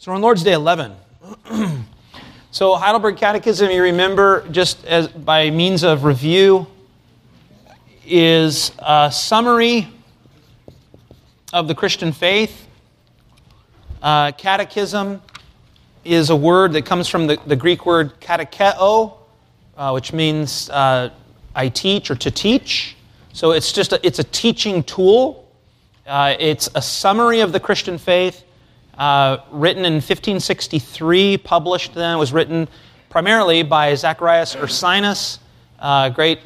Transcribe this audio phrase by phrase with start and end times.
[0.00, 0.94] So on Lord's Day 11.
[2.50, 6.66] so Heidelberg Catechism, you remember, just as by means of review,
[8.06, 9.88] is a summary
[11.52, 12.66] of the Christian faith.
[14.00, 15.20] Uh, catechism
[16.02, 19.18] is a word that comes from the, the Greek word katecheo,
[19.76, 21.10] uh, which means uh,
[21.54, 22.96] I teach or to teach.
[23.34, 25.46] So it's just a, it's a teaching tool.
[26.06, 28.44] Uh, it's a summary of the Christian faith
[29.00, 32.18] uh, written in 1563, published then.
[32.18, 32.68] Was written
[33.08, 35.38] primarily by Zacharias Ursinus,
[35.80, 36.40] a great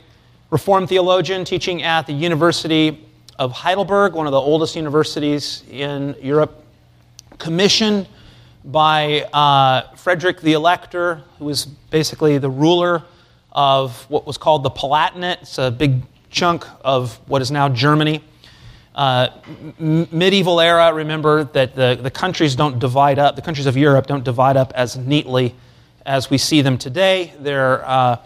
[0.51, 3.05] Reformed theologian teaching at the University
[3.41, 6.65] of Heidelberg, one of the oldest universities in Europe,
[7.39, 8.07] commissioned
[8.65, 13.03] by uh, Frederick the Elector, who was basically the ruler
[13.51, 15.43] of what was called the Palatinate.
[15.43, 18.23] It's a big chunk of what is now Germany.
[18.95, 19.29] Uh,
[19.81, 24.23] medieval era, remember that the, the countries don't divide up, the countries of Europe don't
[24.23, 25.53] divide up as neatly
[26.07, 27.33] as we see them today.
[27.41, 28.19] There uh,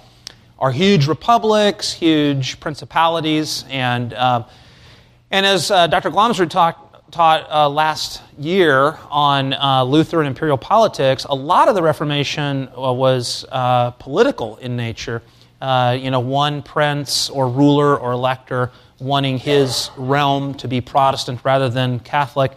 [0.59, 4.45] are huge republics, huge principalities, and, uh,
[5.31, 6.11] and as uh, Dr.
[6.11, 11.77] Glomsrud talk, taught uh, last year on uh, Luther and imperial politics, a lot of
[11.77, 13.47] the Reformation was
[13.99, 15.23] political in nature.
[15.63, 21.69] you know, one prince or ruler or elector wanting his realm to be Protestant rather
[21.69, 22.53] than Catholic.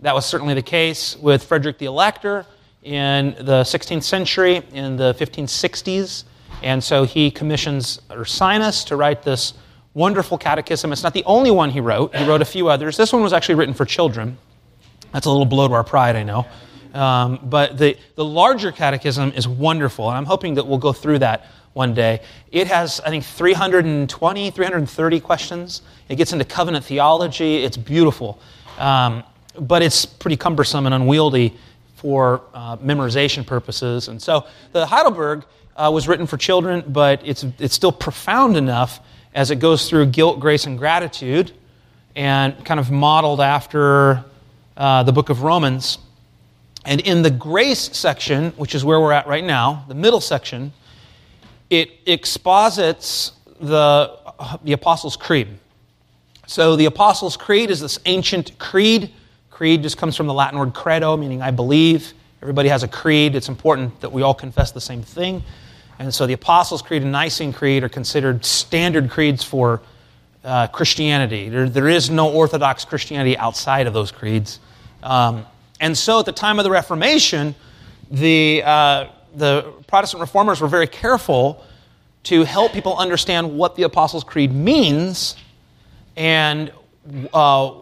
[0.00, 2.46] That was certainly the case with Frederick the Elector
[2.82, 6.24] in the 16th century, in the 1560s.
[6.62, 9.54] And so he commissions Ursinus to write this
[9.94, 10.92] wonderful catechism.
[10.92, 12.96] It's not the only one he wrote, he wrote a few others.
[12.96, 14.38] This one was actually written for children.
[15.12, 16.46] That's a little blow to our pride, I know.
[16.94, 21.20] Um, but the, the larger catechism is wonderful, and I'm hoping that we'll go through
[21.20, 22.20] that one day.
[22.50, 25.82] It has, I think, 320, 330 questions.
[26.08, 27.64] It gets into covenant theology.
[27.64, 28.38] It's beautiful.
[28.78, 29.24] Um,
[29.58, 31.56] but it's pretty cumbersome and unwieldy
[31.96, 34.08] for uh, memorization purposes.
[34.08, 35.44] And so the Heidelberg
[35.76, 39.00] uh, was written for children, but it's, it's still profound enough
[39.34, 41.52] as it goes through guilt, grace, and gratitude
[42.14, 44.24] and kind of modeled after
[44.76, 45.98] uh, the book of Romans.
[46.84, 50.72] And in the grace section, which is where we're at right now, the middle section,
[51.72, 54.18] it exposits the,
[54.62, 55.48] the Apostles' Creed.
[56.46, 59.10] So the Apostles' Creed is this ancient creed.
[59.50, 62.12] Creed just comes from the Latin word credo, meaning I believe.
[62.42, 63.34] Everybody has a creed.
[63.34, 65.42] It's important that we all confess the same thing.
[65.98, 69.80] And so the Apostles' Creed and Nicene Creed are considered standard creeds for
[70.44, 71.48] uh, Christianity.
[71.48, 74.60] There, there is no Orthodox Christianity outside of those creeds.
[75.02, 75.46] Um,
[75.80, 77.54] and so at the time of the Reformation,
[78.10, 81.64] the, uh, the Protestant reformers were very careful
[82.24, 85.36] to help people understand what the Apostles' Creed means
[86.16, 86.72] and,
[87.34, 87.72] uh,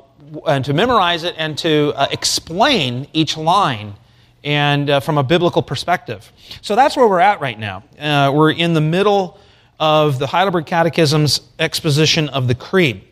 [0.47, 3.95] and to memorize it and to uh, explain each line
[4.43, 6.33] and uh, from a biblical perspective.
[6.63, 7.83] So that's where we're at right now.
[7.99, 9.39] Uh, we're in the middle
[9.79, 13.03] of the Heidelberg Catechism's exposition of the Creed.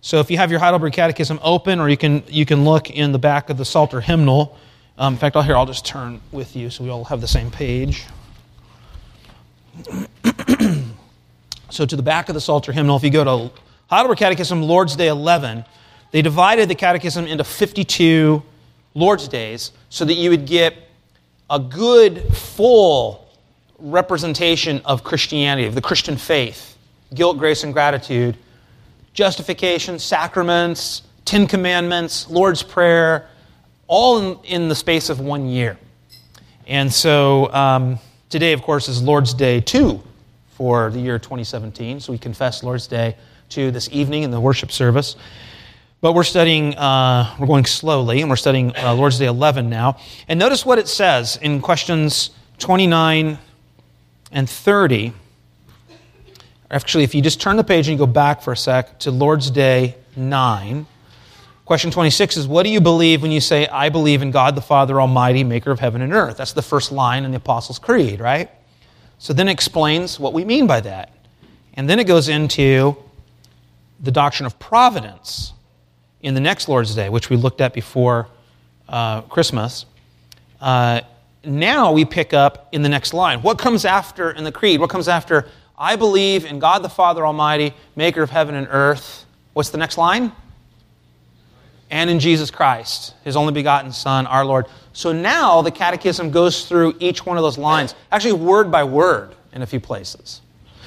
[0.00, 3.12] So if you have your Heidelberg Catechism open, or you can, you can look in
[3.12, 4.58] the back of the Psalter hymnal.
[4.98, 7.28] Um, in fact, I'll, here, I'll just turn with you so we all have the
[7.28, 8.04] same page.
[11.70, 13.50] so to the back of the Psalter hymnal, if you go to
[13.88, 15.64] Heidelberg Catechism, Lord's Day 11,
[16.10, 18.42] they divided the catechism into 52
[18.94, 20.74] Lord's Days so that you would get
[21.48, 23.28] a good, full
[23.78, 26.76] representation of Christianity, of the Christian faith,
[27.14, 28.36] guilt, grace, and gratitude,
[29.14, 33.28] justification, sacraments, Ten Commandments, Lord's Prayer,
[33.92, 35.76] all in, in the space of one year.
[36.66, 37.98] And so um,
[38.30, 40.02] today, of course, is Lord's Day 2
[40.52, 42.00] for the year 2017.
[42.00, 43.18] So we confess Lord's Day
[43.50, 45.16] 2 this evening in the worship service.
[46.00, 49.98] But we're studying, uh, we're going slowly, and we're studying uh, Lord's Day 11 now.
[50.26, 52.30] And notice what it says in questions
[52.60, 53.36] 29
[54.32, 55.12] and 30.
[56.70, 59.10] Actually, if you just turn the page and you go back for a sec to
[59.10, 60.86] Lord's Day 9,
[61.64, 64.60] Question 26 is What do you believe when you say, I believe in God the
[64.60, 66.36] Father Almighty, maker of heaven and earth?
[66.36, 68.50] That's the first line in the Apostles' Creed, right?
[69.18, 71.12] So then it explains what we mean by that.
[71.74, 72.96] And then it goes into
[74.00, 75.52] the doctrine of providence
[76.20, 78.26] in the next Lord's Day, which we looked at before
[78.88, 79.86] uh, Christmas.
[80.60, 81.02] Uh,
[81.44, 83.40] now we pick up in the next line.
[83.40, 84.80] What comes after in the Creed?
[84.80, 85.48] What comes after,
[85.78, 89.24] I believe in God the Father Almighty, maker of heaven and earth?
[89.52, 90.32] What's the next line?
[91.92, 94.66] And in Jesus Christ, his only begotten Son, our Lord.
[94.94, 99.36] So now the Catechism goes through each one of those lines, actually word by word
[99.52, 100.40] in a few places.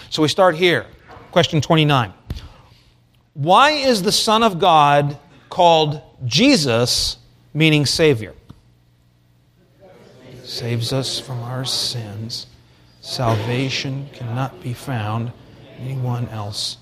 [0.10, 0.88] So we start here.
[1.32, 2.12] Question 29.
[3.36, 5.20] Why is the Son of God
[5.50, 7.18] called Jesus,
[7.54, 8.34] meaning Savior?
[10.44, 12.48] saves us from our sins.
[13.02, 15.32] Salvation cannot be found
[15.80, 16.78] anyone else.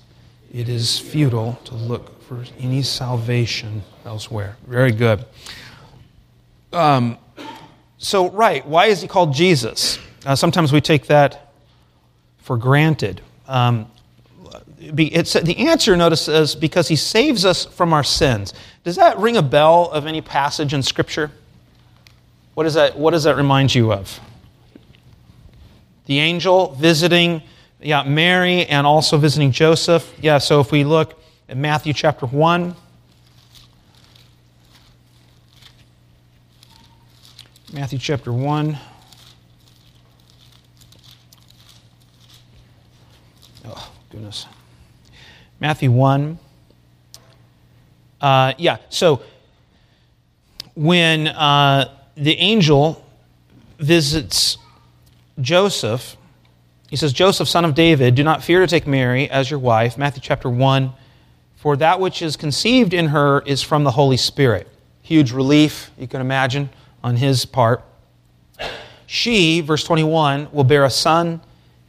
[0.52, 4.56] It is futile to look for any salvation elsewhere.
[4.66, 5.24] Very good.
[6.72, 7.18] Um,
[7.98, 9.98] so, right, why is he called Jesus?
[10.24, 11.52] Uh, sometimes we take that
[12.38, 13.20] for granted.
[13.46, 13.90] Um,
[14.78, 18.52] the answer, notice, is because he saves us from our sins.
[18.82, 21.30] Does that ring a bell of any passage in Scripture?
[22.54, 24.20] What, is that, what does that remind you of?
[26.06, 27.42] The angel visiting
[27.80, 30.14] yeah, Mary and also visiting Joseph.
[30.20, 32.74] Yeah, so if we look at Matthew chapter 1,
[37.72, 38.78] Matthew chapter 1.
[43.66, 44.46] Oh, goodness.
[45.58, 46.38] Matthew 1.
[48.20, 49.22] Uh, yeah, so
[50.74, 53.04] when uh, the angel
[53.78, 54.56] visits
[55.40, 56.16] Joseph,
[56.88, 59.98] he says, Joseph, son of David, do not fear to take Mary as your wife.
[59.98, 60.92] Matthew chapter 1.
[61.64, 64.68] For that which is conceived in her is from the Holy Spirit.
[65.00, 66.68] Huge relief, you can imagine,
[67.02, 67.82] on his part.
[69.06, 71.40] She, verse 21, will bear a son,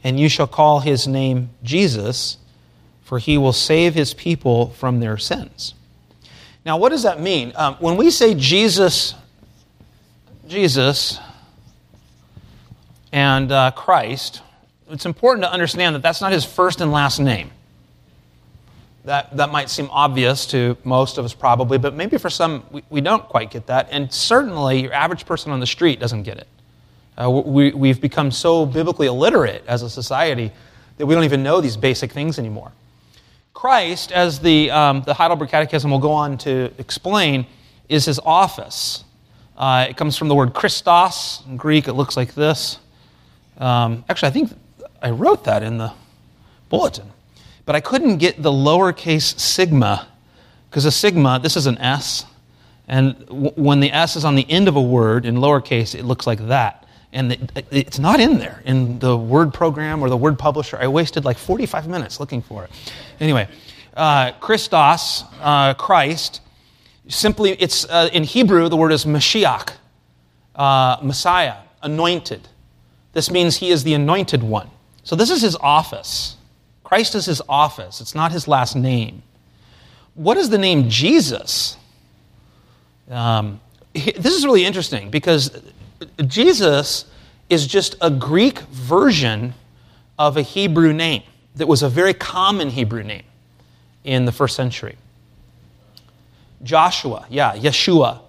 [0.02, 2.38] and you shall call his name Jesus,
[3.02, 5.74] for he will save his people from their sins.
[6.64, 7.52] Now, what does that mean?
[7.54, 9.14] Um, when we say Jesus,
[10.48, 11.18] Jesus,
[13.12, 14.40] and uh, Christ,
[14.88, 17.50] it's important to understand that that's not his first and last name.
[19.06, 22.82] That, that might seem obvious to most of us, probably, but maybe for some, we,
[22.90, 23.86] we don't quite get that.
[23.92, 26.48] And certainly, your average person on the street doesn't get it.
[27.16, 30.50] Uh, we, we've become so biblically illiterate as a society
[30.98, 32.72] that we don't even know these basic things anymore.
[33.54, 37.46] Christ, as the, um, the Heidelberg Catechism will go on to explain,
[37.88, 39.04] is his office.
[39.56, 41.44] Uh, it comes from the word Christos.
[41.46, 42.80] In Greek, it looks like this.
[43.58, 44.50] Um, actually, I think
[45.00, 45.92] I wrote that in the
[46.70, 47.12] bulletin
[47.66, 50.08] but I couldn't get the lowercase sigma
[50.70, 52.24] because a sigma, this is an S,
[52.88, 56.04] and w- when the S is on the end of a word in lowercase, it
[56.04, 56.86] looks like that.
[57.12, 60.78] And it, it's not in there in the word program or the word publisher.
[60.80, 62.70] I wasted like 45 minutes looking for it.
[63.20, 63.48] Anyway,
[63.96, 66.42] uh, Christos, uh, Christ,
[67.08, 69.72] simply, it's uh, in Hebrew, the word is Mashiach,
[70.54, 72.48] uh, Messiah, anointed.
[73.12, 74.70] This means he is the anointed one.
[75.02, 76.36] So this is his office.
[76.86, 79.24] Christ is his office, it's not his last name.
[80.14, 81.76] What is the name Jesus?
[83.10, 83.60] Um,
[83.92, 85.50] this is really interesting because
[86.28, 87.06] Jesus
[87.50, 89.54] is just a Greek version
[90.16, 91.24] of a Hebrew name
[91.56, 93.24] that was a very common Hebrew name
[94.04, 94.94] in the first century.
[96.62, 98.20] Joshua, yeah, Yeshua.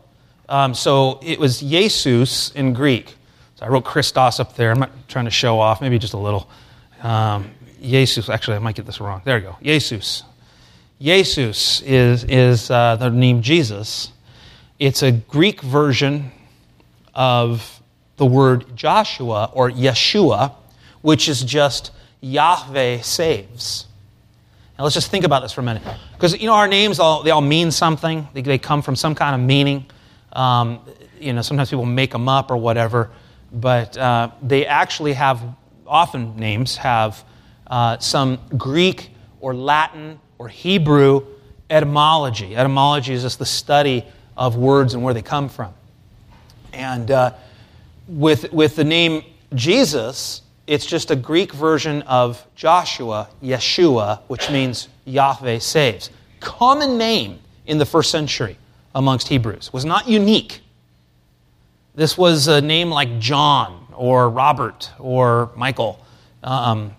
[0.49, 3.13] Um, so it was Jesus in Greek.
[3.57, 4.71] So I wrote Christos up there.
[4.71, 6.49] I'm not trying to show off, maybe just a little.
[7.03, 7.51] Um,
[7.81, 9.21] Jesus, actually, I might get this wrong.
[9.23, 9.57] There you go.
[9.61, 10.23] Jesus.
[10.99, 14.11] Jesus is, is uh, the name Jesus.
[14.79, 16.31] It's a Greek version
[17.13, 17.81] of
[18.17, 20.53] the word Joshua or Yeshua,
[21.01, 21.91] which is just
[22.21, 23.85] Yahweh saves.
[24.77, 25.83] Now let's just think about this for a minute.
[26.13, 28.27] Because, you know, our names, all, they all mean something.
[28.33, 29.85] They, they come from some kind of meaning.
[30.33, 30.79] Um,
[31.19, 33.09] you know, sometimes people make them up or whatever.
[33.51, 35.41] But uh, they actually have,
[35.87, 37.23] often names have
[37.69, 39.09] uh, some Greek
[39.39, 41.25] or Latin or Hebrew
[41.69, 42.55] etymology.
[42.55, 44.05] Etymology is just the study
[44.35, 45.73] of words and where they come from.
[46.73, 47.33] And uh,
[48.07, 54.89] with, with the name Jesus, it's just a Greek version of Joshua, Yeshua, which means
[55.05, 56.09] Yahweh saves.
[56.39, 58.57] Common name in the first century
[58.95, 60.61] amongst Hebrews, was not unique.
[61.95, 66.03] This was a name like John or Robert or Michael.
[66.43, 66.95] Um,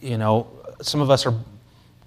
[0.00, 0.46] you know,
[0.80, 1.34] some of us are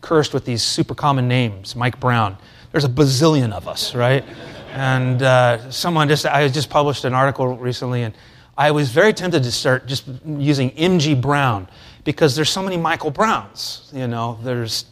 [0.01, 2.37] cursed with these super common names, Mike Brown.
[2.71, 4.23] There's a bazillion of us, right?
[4.71, 8.13] And uh, someone just, I just published an article recently, and
[8.57, 11.67] I was very tempted to start just using MG Brown
[12.03, 13.89] because there's so many Michael Browns.
[13.93, 14.85] You know, there's,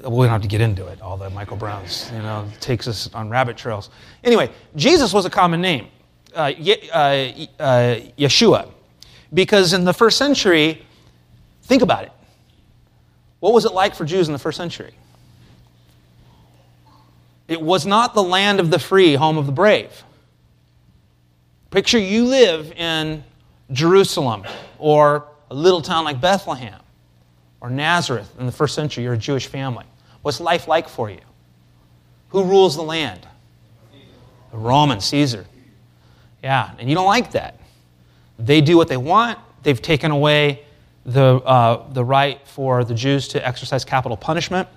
[0.00, 2.88] well, we don't have to get into it, all the Michael Browns, you know, takes
[2.88, 3.90] us on rabbit trails.
[4.24, 5.86] Anyway, Jesus was a common name,
[6.34, 6.98] uh, Ye- uh,
[7.62, 8.68] uh, Yeshua,
[9.32, 10.84] because in the first century,
[11.62, 12.12] think about it.
[13.42, 14.94] What was it like for Jews in the first century?
[17.48, 20.04] It was not the land of the free, home of the brave.
[21.72, 23.24] Picture you live in
[23.72, 24.44] Jerusalem
[24.78, 26.78] or a little town like Bethlehem
[27.60, 29.02] or Nazareth in the first century.
[29.02, 29.86] You're a Jewish family.
[30.22, 31.18] What's life like for you?
[32.28, 33.26] Who rules the land?
[34.52, 35.46] The Roman Caesar.
[36.44, 37.58] Yeah, and you don't like that.
[38.38, 39.36] They do what they want.
[39.64, 40.62] They've taken away
[41.04, 44.68] the, uh, the right for the Jews to exercise capital punishment,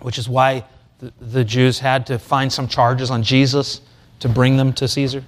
[0.00, 0.64] which is why
[0.98, 3.80] the, the Jews had to find some charges on Jesus
[4.20, 5.24] to bring them to Caesar.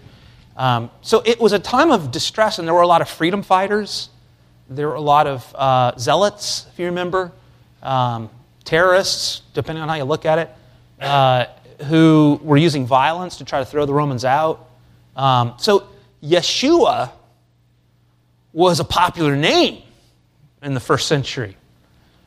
[0.56, 3.42] Um, so it was a time of distress, and there were a lot of freedom
[3.42, 4.08] fighters.
[4.70, 7.32] There were a lot of uh, zealots, if you remember,
[7.82, 8.30] um,
[8.64, 10.50] terrorists, depending on how you look at it,
[11.00, 11.46] uh,
[11.86, 14.70] who were using violence to try to throw the Romans out.
[15.16, 15.88] Um, so
[16.22, 17.10] Yeshua
[18.52, 19.83] was a popular name
[20.64, 21.56] in the first century.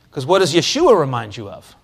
[0.08, 1.76] Because what does Yeshua remind you of?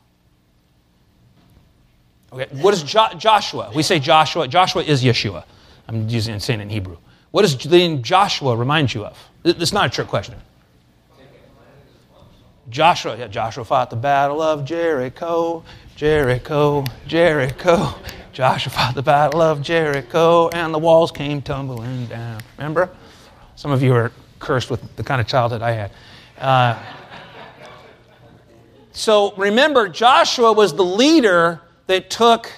[2.32, 3.70] Okay, what is jo- Joshua?
[3.74, 4.48] We say Joshua.
[4.48, 5.44] Joshua is Yeshua.
[5.86, 6.96] I'm using saying in Hebrew.
[7.30, 9.18] What does the name Joshua remind you of?
[9.44, 10.36] It's not a trick question.
[12.70, 15.62] Joshua, yeah, Joshua fought the battle of Jericho,
[15.96, 17.94] Jericho, Jericho.
[18.32, 22.40] Joshua fought the battle of Jericho, and the walls came tumbling down.
[22.56, 22.88] Remember?
[23.54, 25.90] Some of you are cursed with the kind of childhood I had.
[26.38, 26.80] Uh,
[28.92, 32.50] so remember, Joshua was the leader that took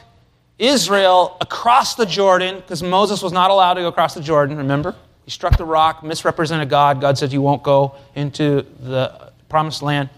[0.58, 4.94] Israel across the Jordan, because Moses was not allowed to go across the Jordan, remember?
[5.24, 7.00] He struck the rock, misrepresented God.
[7.00, 10.08] God said, You won't go into the promised land.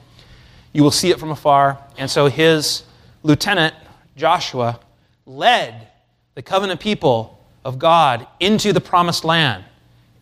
[0.72, 1.78] You will see it from afar.
[1.96, 2.84] And so his
[3.22, 3.74] lieutenant,
[4.16, 4.78] Joshua,
[5.26, 5.88] led
[6.34, 9.64] the covenant people of God into the promised land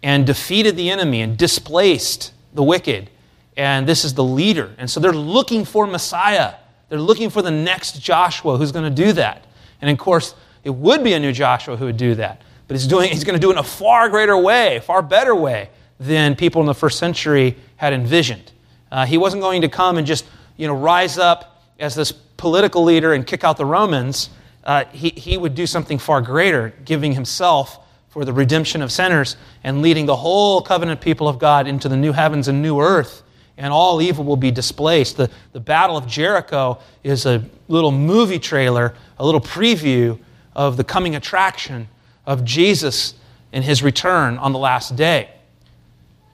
[0.03, 3.11] and defeated the enemy and displaced the wicked.
[3.57, 4.75] And this is the leader.
[4.79, 6.55] And so they're looking for Messiah.
[6.89, 9.47] They're looking for the next Joshua who's going to do that.
[9.81, 10.35] And of course,
[10.65, 12.43] it would be a new Joshua who would do that.
[12.69, 15.35] But he's, doing, he's going to do it in a far greater way, far better
[15.35, 18.53] way than people in the first century had envisioned.
[18.91, 22.83] Uh, he wasn't going to come and just you know, rise up as this political
[22.85, 24.31] leader and kick out the Romans.
[24.65, 29.37] Uh, he, he would do something far greater, giving himself for the redemption of sinners
[29.63, 33.23] and leading the whole covenant people of God into the new heavens and new earth.
[33.59, 35.17] And all evil will be displaced.
[35.17, 40.19] The, the Battle of Jericho is a little movie trailer, a little preview
[40.55, 41.89] of the coming attraction
[42.27, 43.15] of Jesus
[43.53, 45.31] and his return on the last day.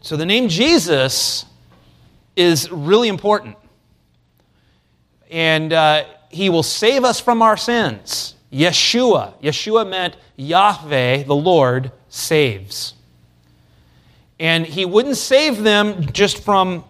[0.01, 1.45] So the name Jesus
[2.35, 3.57] is really important.
[5.31, 8.35] And uh, he will save us from our sins.
[8.53, 9.41] Yeshua.
[9.41, 12.95] Yeshua meant Yahweh, the Lord, saves.
[14.39, 16.85] And he wouldn't save them just from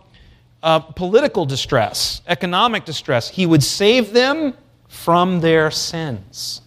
[0.62, 3.28] uh, political distress, economic distress.
[3.28, 4.54] He would save them
[4.88, 6.60] from their sins.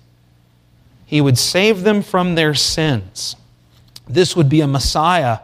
[1.05, 3.35] He would save them from their sins.
[4.07, 5.39] This would be a Messiah,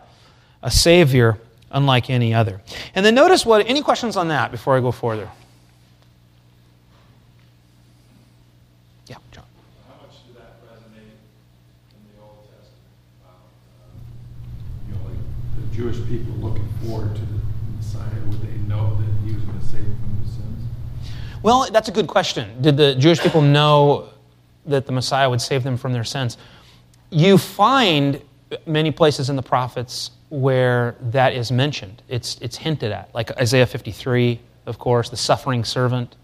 [0.62, 1.38] a Savior,
[1.72, 2.62] unlike any other.
[2.94, 5.30] And then notice what, any questions on that before I go further?
[9.08, 9.46] Yeah, John.
[9.88, 11.16] How much did that resonate
[11.94, 12.92] in the Old Testament?
[13.24, 13.32] Uh,
[14.88, 15.00] you know,
[15.60, 17.40] the Jewish people looking forward to the
[17.78, 20.64] Messiah, would they know that he was going to save from sins?
[21.44, 22.62] Well, that's a good question.
[22.62, 24.10] Did the Jewish people know
[24.66, 26.38] that the Messiah would save them from their sins?
[27.10, 28.22] You find
[28.66, 32.02] many places in the prophets where that is mentioned.
[32.08, 36.16] It's, it's hinted at, like Isaiah 53, of course, the suffering servant.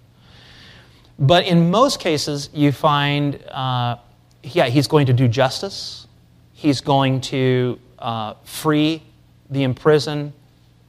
[1.20, 3.98] But in most cases, you find, uh,
[4.44, 6.08] yeah, he's going to do justice.
[6.54, 9.04] He's going to uh, free
[9.50, 10.34] the imprisoned,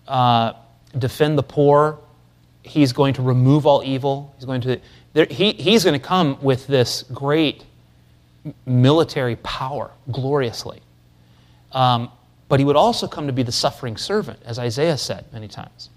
[0.07, 0.53] uh,
[0.97, 1.99] defend the poor.
[2.63, 4.35] He's going to remove all evil.
[4.37, 4.81] He's going to,
[5.13, 7.65] there, he, he's going to come with this great
[8.67, 10.81] military power gloriously.
[11.73, 12.11] Um,
[12.49, 15.91] but he would also come to be the suffering servant, as Isaiah said many times.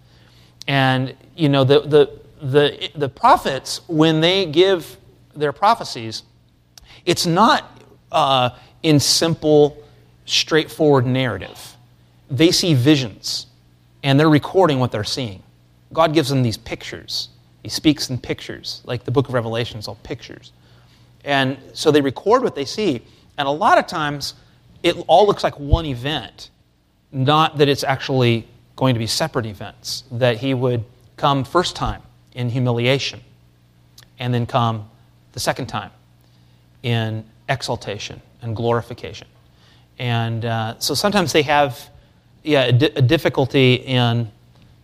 [0.67, 4.97] And, you know, the, the, the, the prophets, when they give
[5.35, 6.23] their prophecies,
[7.05, 7.81] it's not
[8.11, 8.49] uh,
[8.83, 9.81] in simple,
[10.25, 11.75] straightforward narrative.
[12.29, 13.47] They see visions,
[14.03, 15.43] and they're recording what they're seeing.
[15.93, 17.29] God gives them these pictures.
[17.63, 20.51] He speaks in pictures, like the book of Revelation is all pictures.
[21.23, 23.01] And so they record what they see.
[23.37, 24.33] And a lot of times,
[24.83, 26.49] it all looks like one event,
[27.11, 30.03] not that it's actually going to be separate events.
[30.11, 30.83] That he would
[31.17, 32.01] come first time
[32.33, 33.21] in humiliation,
[34.17, 34.89] and then come
[35.33, 35.91] the second time
[36.81, 39.27] in exaltation and glorification.
[39.99, 41.89] And uh, so sometimes they have
[42.43, 44.31] yeah, a, di- a difficulty in,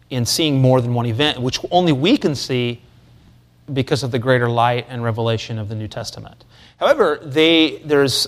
[0.10, 2.82] in seeing more than one event, which only we can see
[3.74, 6.46] because of the greater light and revelation of the New Testament.
[6.80, 8.28] However, they, there's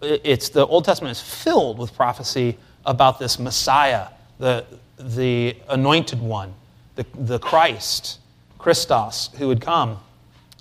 [0.00, 2.56] it's the Old Testament is filled with prophecy
[2.86, 4.08] about this Messiah,
[4.38, 4.64] the,
[4.98, 6.54] the anointed one,
[6.94, 8.18] the, the Christ,
[8.58, 9.98] Christos, who would come.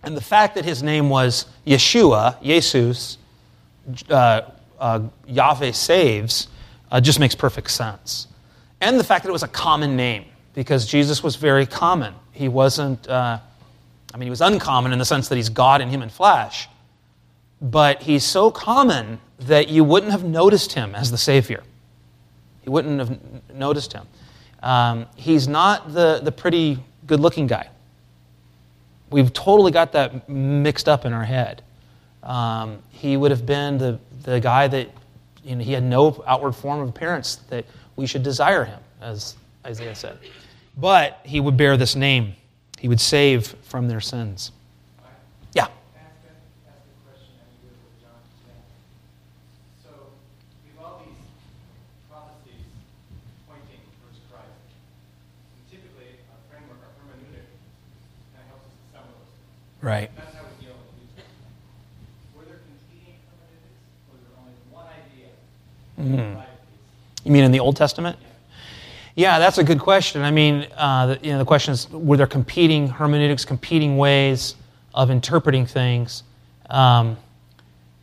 [0.03, 3.17] And the fact that his name was Yeshua, Jesus,
[4.09, 4.41] uh,
[4.79, 6.47] uh, Yahweh saves,
[6.91, 8.27] uh, just makes perfect sense.
[8.81, 12.13] And the fact that it was a common name, because Jesus was very common.
[12.31, 13.39] He wasn't, uh,
[14.13, 16.67] I mean, he was uncommon in the sense that he's God in human flesh,
[17.61, 21.63] but he's so common that you wouldn't have noticed him as the Savior.
[22.65, 23.19] You wouldn't have
[23.53, 24.05] noticed him.
[24.61, 27.69] Um, he's not the, the pretty, good looking guy.
[29.09, 31.61] We've totally got that mixed up in our head.
[32.23, 34.89] Um, he would have been the, the guy that
[35.47, 39.35] you know, he had no outward form of appearance that we should desire him, as
[39.65, 40.19] Isaiah said.
[40.77, 42.35] But he would bear this name,
[42.77, 44.51] he would save from their sins.
[45.53, 45.63] Yeah.
[45.63, 46.27] Ask a
[47.07, 48.59] question that you go with John today.
[49.81, 49.89] So
[50.61, 51.17] we have all these
[52.11, 52.67] prophecies
[53.47, 54.51] pointing towards Christ.
[54.69, 57.47] So typically a framework, a hermeneutic,
[58.35, 59.31] kinda helps us to summon those.
[59.81, 60.11] Right.
[60.13, 61.25] That's how we deal with these.
[62.37, 63.81] Were there competing hermeneutics?
[64.13, 65.33] Was there only one idea?
[65.99, 66.43] Mm.
[67.23, 68.17] You mean in the Old Testament?
[69.15, 70.21] Yeah, that's a good question.
[70.21, 74.55] I mean, uh, the, you know, the question is, were there competing hermeneutics, competing ways
[74.93, 76.23] of interpreting things
[76.69, 77.17] um,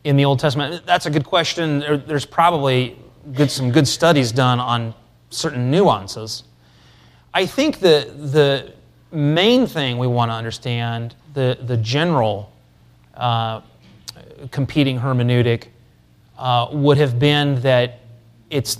[0.03, 0.85] in the Old Testament?
[0.85, 1.79] That's a good question.
[1.79, 2.97] There, there's probably
[3.33, 4.93] good, some good studies done on
[5.29, 6.43] certain nuances.
[7.33, 8.73] I think the, the
[9.15, 12.51] main thing we want to understand, the, the general
[13.13, 13.61] uh,
[14.51, 15.67] competing hermeneutic,
[16.37, 17.99] uh, would have been that
[18.49, 18.77] it's,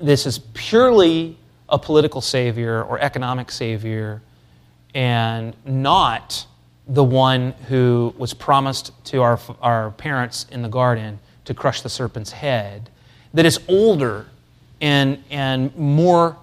[0.00, 1.36] this is purely
[1.68, 4.22] a political savior or economic savior
[4.94, 6.46] and not
[6.86, 11.88] the one who was promised to our, our parents in the garden to crush the
[11.88, 12.88] serpent's head,
[13.34, 14.26] that is older
[14.80, 16.36] and, and more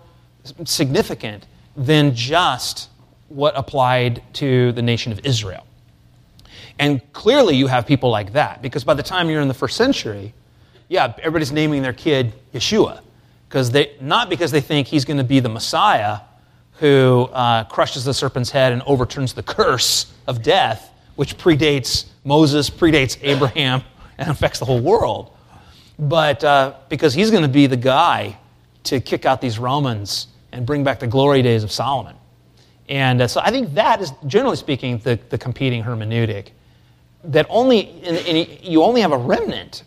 [0.65, 2.89] significant than just
[3.29, 5.65] what applied to the nation of Israel.
[6.77, 9.77] And clearly, you have people like that, because by the time you're in the first
[9.77, 10.33] century,
[10.87, 13.01] yeah, everybody's naming their kid Yeshua,
[13.47, 16.19] because they, not because they think he's going to be the Messiah
[16.79, 22.69] who uh, crushes the serpent's head and overturns the curse of death, which predates Moses,
[22.69, 23.81] predates Abraham,
[24.17, 25.31] and affects the whole world,
[25.99, 28.37] but uh, because he's going to be the guy
[28.83, 32.15] to kick out these Romans and bring back the glory days of Solomon.
[32.87, 36.49] And uh, so I think that is, generally speaking, the, the competing hermeneutic.
[37.23, 39.83] That only, you only have a remnant,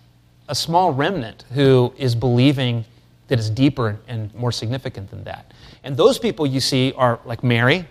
[0.48, 2.84] a small remnant, who is believing
[3.28, 5.52] that is deeper and more significant than that.
[5.84, 7.86] And those people you see are like Mary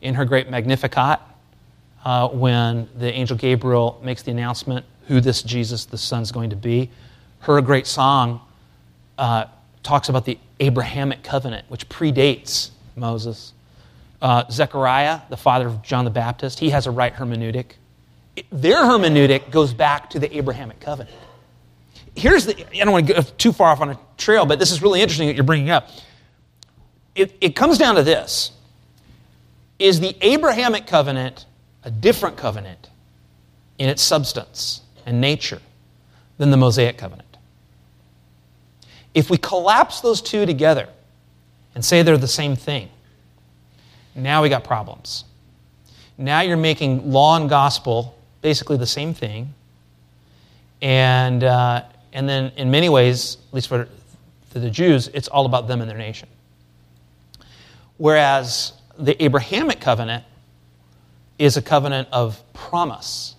[0.00, 1.20] in her great Magnificat,
[2.04, 6.50] uh, when the angel Gabriel makes the announcement who this Jesus, the Son, is going
[6.50, 6.90] to be.
[7.40, 8.40] Her great song
[9.18, 9.46] uh,
[9.82, 13.52] talks about the Abrahamic covenant, which predates Moses.
[14.20, 17.72] Uh, Zechariah, the father of John the Baptist, he has a right hermeneutic.
[18.50, 21.16] Their hermeneutic goes back to the Abrahamic covenant.
[22.16, 24.72] Here's the, I don't want to go too far off on a trail, but this
[24.72, 25.90] is really interesting that you're bringing up.
[27.14, 28.52] It, it comes down to this
[29.78, 31.44] Is the Abrahamic covenant
[31.84, 32.88] a different covenant
[33.78, 35.60] in its substance and nature
[36.38, 37.36] than the Mosaic covenant?
[39.14, 40.88] If we collapse those two together
[41.74, 42.88] and say they're the same thing,
[44.14, 45.24] now we got problems.
[46.16, 49.52] Now you're making law and gospel basically the same thing.
[50.80, 51.82] And, uh,
[52.16, 53.86] and then, in many ways, at least for,
[54.54, 56.30] the Jews, it's all about them and their nation.
[57.98, 60.24] Whereas the Abrahamic covenant
[61.38, 63.34] is a covenant of promise.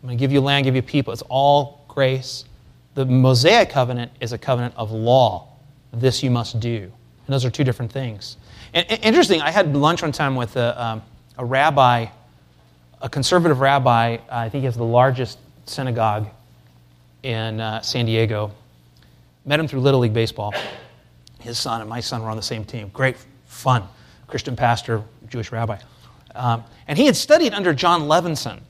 [0.00, 1.12] I'm going to give you land, give you people.
[1.12, 2.46] It's all grace.
[2.94, 5.48] The Mosaic covenant is a covenant of law.
[5.92, 6.78] This you must do.
[6.78, 8.38] And those are two different things.
[8.72, 11.02] And, and interesting, I had lunch one time with a, um,
[11.36, 12.06] a rabbi,
[13.02, 14.16] a conservative rabbi.
[14.30, 16.30] I think he has the largest synagogue
[17.22, 18.52] in uh, San Diego.
[19.44, 20.54] Met him through Little League Baseball.
[21.40, 22.90] His son and my son were on the same team.
[22.92, 23.84] Great fun.
[24.26, 25.78] Christian pastor, Jewish rabbi.
[26.34, 28.60] Um, and he had studied under Jon Levenson.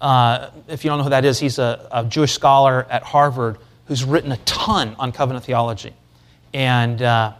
[0.00, 3.58] Uh, if you don't know who that is, he's a, a, Jewish scholar at Harvard
[3.84, 5.92] who's written a ton on covenant theology.
[6.54, 7.34] And uh,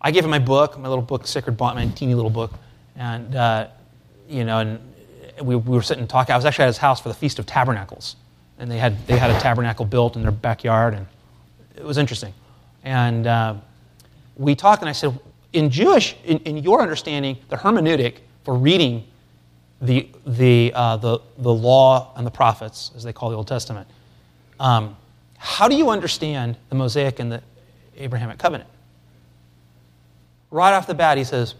[0.00, 2.52] I gave him my book, my little book, Sacred Bond, my teeny little book,
[2.96, 3.68] and uh,
[4.28, 4.94] you know, and
[5.42, 6.32] we, we were sitting and talking.
[6.32, 8.16] I was actually at his house for the Feast of Tabernacles,
[8.58, 11.06] and they had they had a tabernacle built in their backyard, and
[11.76, 12.32] it was interesting.
[12.82, 13.54] And uh,
[14.36, 15.18] we talked, and I said,
[15.52, 19.06] in Jewish, in, in, your understanding, the hermeneutic for reading
[19.80, 23.88] the the uh, the the law and the prophets, as they call the Old Testament,
[24.60, 24.96] um,
[25.38, 27.42] how do you understand the Mosaic and the
[27.96, 28.68] Abrahamic covenant?
[30.54, 31.56] right off the bat, he says,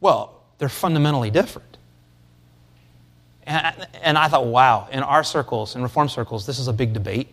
[0.00, 1.71] well, they're fundamentally different.
[4.02, 7.28] And, I thought, wow, in our circles, in reform circles, this is a big debate.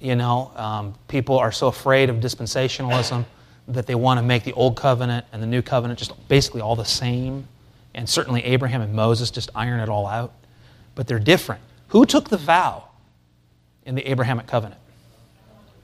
[0.00, 3.24] You know, um, people are so afraid of dispensationalism
[3.68, 6.76] that they want to make the old covenant and the new covenant just basically all
[6.76, 7.46] the same.
[7.94, 10.32] And certainly Abraham and Moses just iron it all out.
[10.94, 11.60] But they're different.
[11.88, 12.84] Who took the vow
[13.84, 14.80] in the Abrahamic covenant?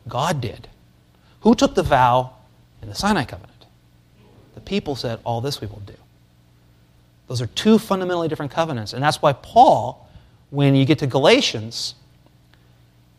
[0.09, 0.69] God did.
[1.41, 2.35] Who took the vow
[2.83, 3.67] in the Sinai covenant?
[4.55, 5.95] The people said, All this we will do.
[7.35, 8.93] Those are two fundamentally different covenants.
[8.93, 10.09] And that's why Paul,
[10.51, 11.97] when you get to Galatians,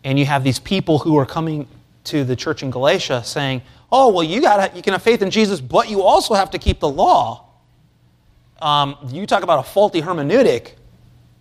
[0.06, 1.68] and you have these people who are coming
[2.06, 5.32] to the church in Galatia saying, "Oh, well, you got you can have faith in
[5.32, 7.44] Jesus, but you also have to keep the law."
[8.62, 10.76] Um, you talk about a faulty hermeneutic.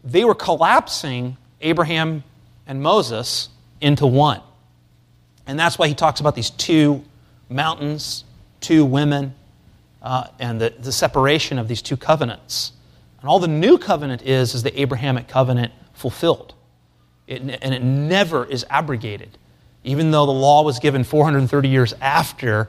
[0.02, 2.24] They were collapsing Abraham
[2.66, 4.40] and Moses into one,
[5.46, 7.04] and that's why he talks about these two
[7.48, 8.24] mountains,
[8.60, 9.32] two women,
[10.04, 12.72] uh, and the, the separation of these two covenants.
[13.20, 16.54] And all the new covenant is is the Abrahamic covenant fulfilled.
[17.26, 19.38] It, and it never is abrogated.
[19.82, 22.68] Even though the law was given 430 years after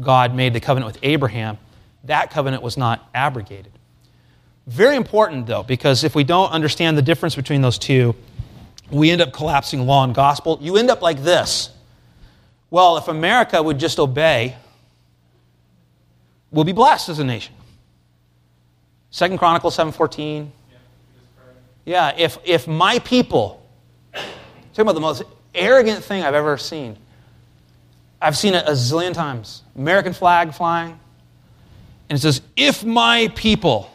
[0.00, 1.58] God made the covenant with Abraham,
[2.04, 3.72] that covenant was not abrogated.
[4.68, 8.14] Very important, though, because if we don't understand the difference between those two,
[8.90, 10.58] we end up collapsing law and gospel.
[10.60, 11.70] You end up like this.
[12.70, 14.56] Well, if America would just obey,
[16.56, 17.54] we'll be blessed as a nation.
[19.10, 20.50] Second Chronicles 7:14.
[21.84, 23.64] Yeah, if, if my people,
[24.12, 25.22] talking about the most
[25.54, 26.96] arrogant thing I've ever seen.
[28.20, 29.62] I've seen it a zillion times.
[29.76, 30.98] American flag flying.
[32.08, 33.90] And it says, if my people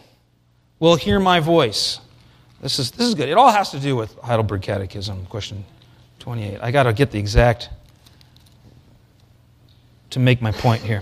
[0.79, 1.99] will hear my voice.
[2.61, 3.27] This is, this is good.
[3.27, 5.65] It all has to do with Heidelberg Catechism, question
[6.19, 6.59] 28.
[6.61, 7.69] I got to get the exact
[10.11, 11.01] to make my point here.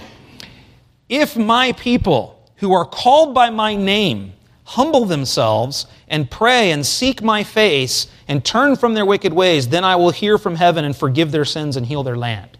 [1.10, 7.24] If my people who are called by my name humble themselves and pray and seek
[7.24, 10.95] my face and turn from their wicked ways, then I will hear from heaven and
[10.95, 12.58] forgive their sins and heal their land.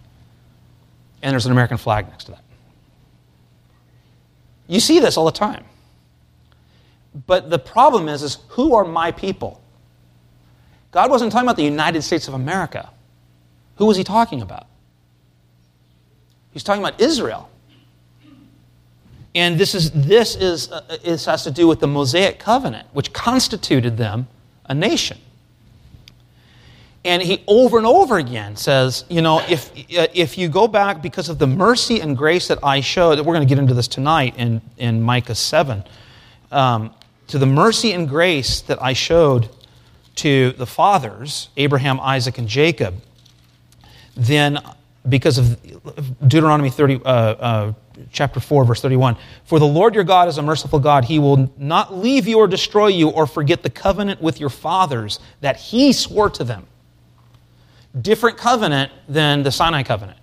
[1.22, 2.44] And there's an American flag next to that.
[4.68, 5.66] You see this all the time.
[7.28, 9.62] But the problem is, is who are my people?
[10.92, 12.90] God wasn't talking about the United States of America.
[13.76, 14.68] Who was he talking about?
[16.52, 17.49] He's talking about Israel.
[19.36, 23.14] And this, is, this, is, uh, this has to do with the Mosaic covenant, which
[23.14, 24.28] constituted them
[24.66, 25.20] a nation.
[27.06, 31.02] And he over and over again says, you know, if, uh, if you go back
[31.02, 33.88] because of the mercy and grace that I showed, we're going to get into this
[33.88, 35.84] tonight in, in Micah 7,
[36.52, 36.94] um,
[37.28, 39.50] to the mercy and grace that I showed
[40.16, 42.96] to the fathers, Abraham, Isaac, and Jacob,
[44.18, 44.60] then
[45.08, 45.58] because of
[46.28, 47.74] Deuteronomy 30, uh, uh,
[48.12, 49.18] chapter 4, verse 31.
[49.46, 51.06] For the Lord your God is a merciful God.
[51.06, 55.20] He will not leave you or destroy you or forget the covenant with your fathers
[55.42, 56.68] that he swore to them.
[58.00, 60.20] Different covenant than the Sinai covenant.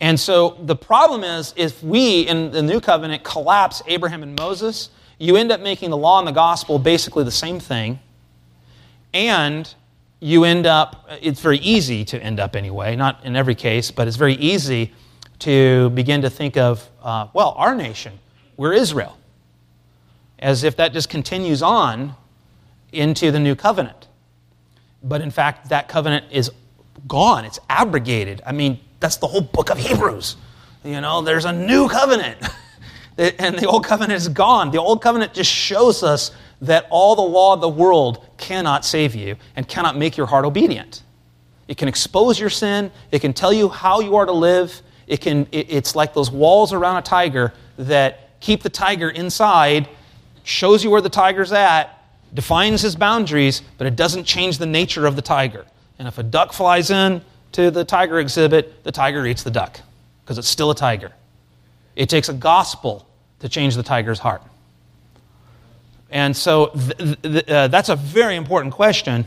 [0.00, 4.90] And so the problem is if we in the new covenant collapse Abraham and Moses,
[5.18, 7.98] you end up making the law and the gospel basically the same thing.
[9.12, 9.72] And
[10.20, 14.06] you end up, it's very easy to end up anyway, not in every case, but
[14.06, 14.92] it's very easy
[15.40, 18.18] to begin to think of, uh, well, our nation,
[18.56, 19.16] we're Israel,
[20.38, 22.14] as if that just continues on
[22.92, 24.08] into the new covenant.
[25.02, 26.50] But in fact, that covenant is
[27.06, 28.42] gone, it's abrogated.
[28.44, 30.36] I mean, that's the whole book of Hebrews.
[30.84, 32.38] You know, there's a new covenant,
[33.18, 34.70] and the old covenant is gone.
[34.70, 39.14] The old covenant just shows us that all the law of the world cannot save
[39.14, 41.02] you and cannot make your heart obedient.
[41.68, 45.20] It can expose your sin, it can tell you how you are to live, it
[45.20, 49.88] can, it, it's like those walls around a tiger that keep the tiger inside,
[50.44, 51.94] shows you where the tiger's at,
[52.32, 55.64] defines his boundaries, but it doesn't change the nature of the tiger.
[55.98, 59.80] And if a duck flies in to the tiger exhibit, the tiger eats the duck
[60.22, 61.12] because it's still a tiger.
[61.96, 63.08] It takes a gospel
[63.40, 64.42] to change the tiger's heart.
[66.10, 69.26] And so th- th- uh, that's a very important question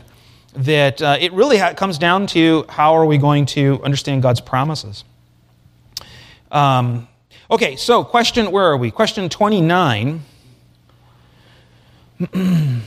[0.54, 4.40] that uh, it really ha- comes down to how are we going to understand God's
[4.40, 5.04] promises.
[6.52, 7.08] Um,
[7.50, 8.90] okay, so question, where are we?
[8.90, 10.20] Question 29.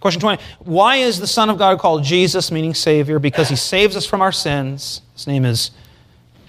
[0.00, 0.42] question 20.
[0.60, 3.18] Why is the Son of God called Jesus, meaning Savior?
[3.18, 5.02] Because he saves us from our sins.
[5.14, 5.72] His name is,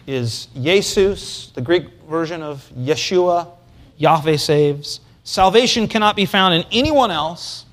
[0.05, 3.49] is Jesus, the Greek version of Yeshua.
[3.97, 4.99] Yahweh saves.
[5.23, 7.65] Salvation cannot be found in anyone else.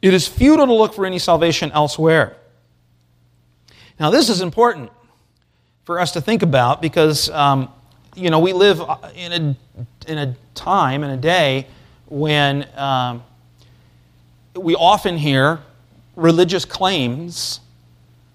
[0.00, 2.36] It is futile to look for any salvation elsewhere.
[4.00, 4.90] Now, this is important
[5.84, 7.68] for us to think about because, um,
[8.14, 8.80] you know, we live
[9.14, 9.56] in a,
[10.10, 11.66] in a time, in a day,
[12.06, 13.22] when um,
[14.54, 15.60] we often hear
[16.14, 17.60] religious claims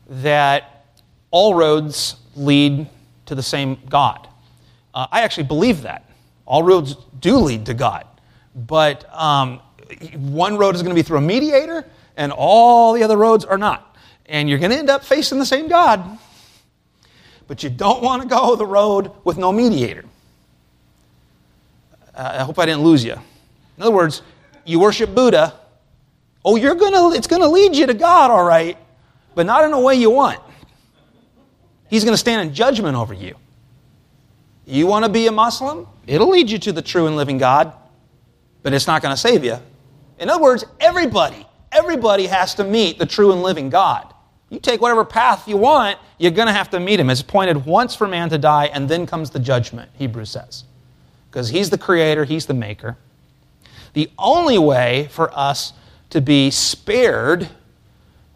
[0.10, 0.86] that
[1.32, 2.88] all roads lead
[3.26, 4.28] to the same God.
[4.94, 6.10] Uh, I actually believe that.
[6.46, 8.06] All roads do lead to God.
[8.56, 9.60] But um,
[10.14, 13.58] one road is going to be through a mediator, and all the other roads are
[13.58, 13.96] not.
[14.26, 16.18] And you're going to end up facing the same God.
[17.48, 20.04] But you don't want to go the road with no mediator.
[22.14, 23.14] Uh, I hope I didn't lose you.
[23.14, 24.22] In other words,
[24.66, 25.54] you worship Buddha.
[26.44, 28.78] Oh, you're gonna, it's going to lead you to God, all right,
[29.36, 30.40] but not in a way you want.
[31.90, 33.36] He's going to stand in judgment over you.
[34.66, 35.88] You want to be a Muslim?
[36.06, 37.72] It'll lead you to the true and living God,
[38.64, 39.58] but it's not going to save you.
[40.20, 44.14] In other words, everybody, everybody has to meet the true and living God.
[44.50, 47.10] You take whatever path you want, you're going to have to meet him.
[47.10, 50.64] It's appointed once for man to die, and then comes the judgment, Hebrews says.
[51.30, 52.98] Because he's the creator, he's the maker.
[53.94, 55.74] The only way for us
[56.12, 57.50] to be spared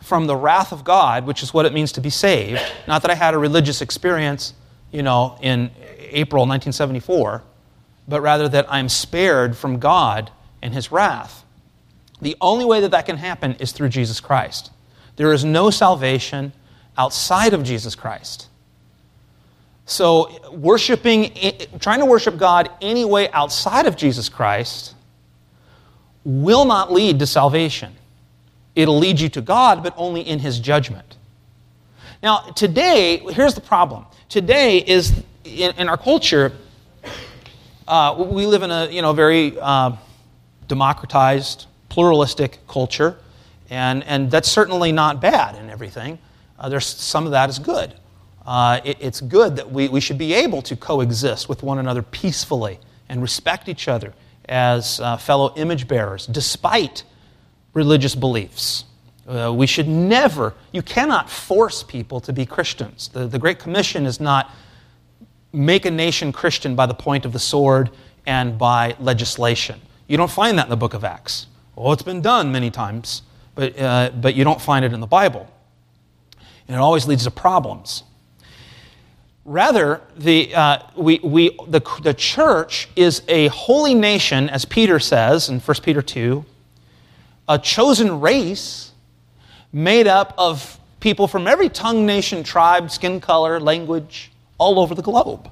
[0.01, 3.11] from the wrath of God, which is what it means to be saved, not that
[3.11, 4.53] I had a religious experience,
[4.91, 7.43] you know, in April 1974,
[8.07, 11.45] but rather that I'm spared from God and his wrath.
[12.21, 14.71] The only way that that can happen is through Jesus Christ.
[15.15, 16.53] There is no salvation
[16.97, 18.47] outside of Jesus Christ.
[19.85, 21.33] So, worshiping,
[21.79, 24.95] trying to worship God any way outside of Jesus Christ
[26.23, 27.93] will not lead to salvation.
[28.75, 31.17] It'll lead you to God, but only in His judgment.
[32.23, 34.05] Now, today, here's the problem.
[34.29, 36.53] Today is, in, in our culture,
[37.87, 39.91] uh, we live in a you know, very uh,
[40.67, 43.17] democratized, pluralistic culture,
[43.71, 46.19] and, and that's certainly not bad and everything.
[46.59, 47.95] Uh, there's some of that is good.
[48.45, 52.01] Uh, it, it's good that we, we should be able to coexist with one another
[52.03, 54.13] peacefully and respect each other
[54.49, 57.03] as uh, fellow image bearers, despite
[57.73, 58.83] religious beliefs.
[59.25, 63.07] Uh, we should never, you cannot force people to be Christians.
[63.07, 64.51] The, the Great Commission is not
[65.53, 67.91] make a nation Christian by the point of the sword
[68.25, 69.79] and by legislation.
[70.07, 71.47] You don't find that in the book of Acts.
[71.75, 73.21] Well, it's been done many times,
[73.55, 75.47] but, uh, but you don't find it in the Bible.
[76.67, 78.03] And it always leads to problems.
[79.43, 85.49] Rather, the, uh, we, we, the, the church is a holy nation, as Peter says
[85.49, 86.45] in 1 Peter 2,
[87.49, 88.91] a chosen race
[89.73, 95.01] made up of people from every tongue, nation, tribe, skin color, language, all over the
[95.01, 95.51] globe.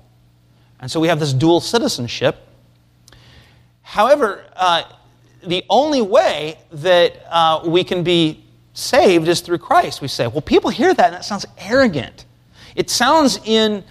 [0.80, 2.48] And so we have this dual citizenship.
[3.82, 4.84] However, uh,
[5.44, 10.02] the only way that uh, we can be saved is through Christ.
[10.02, 12.26] We say, well, people hear that and that sounds arrogant.
[12.76, 13.84] It sounds in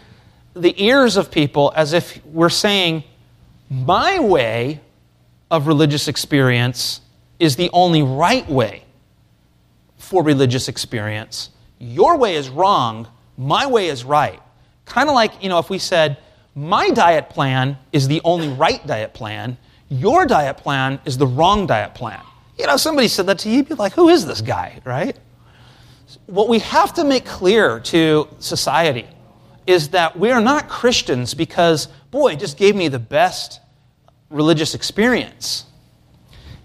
[0.54, 3.04] the ears of people as if we're saying,
[3.70, 4.80] my way
[5.50, 7.00] of religious experience
[7.38, 8.84] is the only right way
[9.96, 11.50] for religious experience.
[11.78, 14.40] Your way is wrong, my way is right.
[14.84, 16.18] Kind of like, you know, if we said,
[16.54, 19.58] my diet plan is the only right diet plan,
[19.88, 22.20] your diet plan is the wrong diet plan.
[22.58, 25.16] You know, somebody said that to you, you'd be like, who is this guy, right?
[26.26, 29.06] What we have to make clear to society
[29.66, 33.60] is that we are not Christians because, boy, it just gave me the best
[34.30, 35.66] religious experience.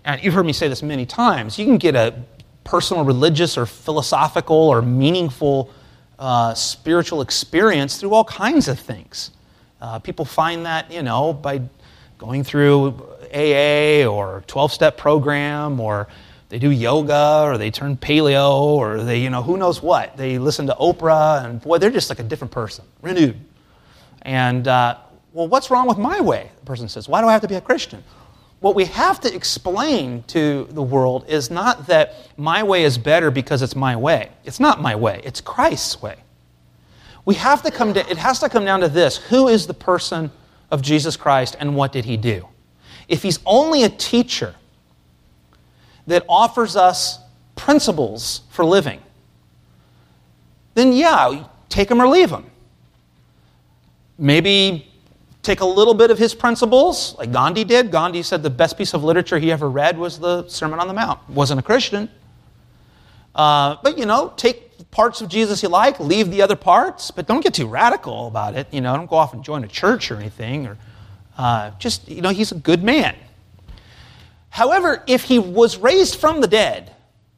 [0.05, 1.59] And you've heard me say this many times.
[1.59, 2.23] You can get a
[2.63, 5.69] personal, religious, or philosophical, or meaningful
[6.17, 9.31] uh, spiritual experience through all kinds of things.
[9.81, 11.61] Uh, people find that, you know, by
[12.17, 16.07] going through AA or 12 step program or
[16.49, 20.15] they do yoga or they turn paleo or they, you know, who knows what.
[20.17, 23.39] They listen to Oprah and boy, they're just like a different person, renewed.
[24.21, 24.97] And, uh,
[25.33, 26.51] well, what's wrong with my way?
[26.59, 28.03] The person says, why do I have to be a Christian?
[28.59, 33.31] What we have to explain to the world is not that my way is better
[33.31, 34.29] because it's my way.
[34.45, 36.17] It's not my way, it's Christ's way.
[37.25, 39.73] We have to come to, it has to come down to this who is the
[39.73, 40.31] person
[40.71, 42.47] of Jesus Christ and what did he do?
[43.07, 44.55] If he's only a teacher,
[46.07, 47.19] that offers us
[47.55, 49.01] principles for living,
[50.75, 52.45] then yeah, take him or leave him.
[54.17, 54.87] Maybe
[55.41, 57.91] take a little bit of his principles, like Gandhi did.
[57.91, 60.93] Gandhi said the best piece of literature he ever read was the Sermon on the
[60.93, 61.19] Mount.
[61.29, 62.09] Wasn't a Christian.
[63.35, 67.27] Uh, but, you know, take parts of Jesus you like, leave the other parts, but
[67.27, 68.67] don't get too radical about it.
[68.71, 70.67] You know, don't go off and join a church or anything.
[70.67, 70.77] Or
[71.37, 73.15] uh, just, you know, he's a good man.
[74.49, 76.93] However, if he was raised from the dead,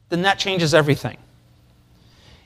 [0.10, 1.18] then that changes everything.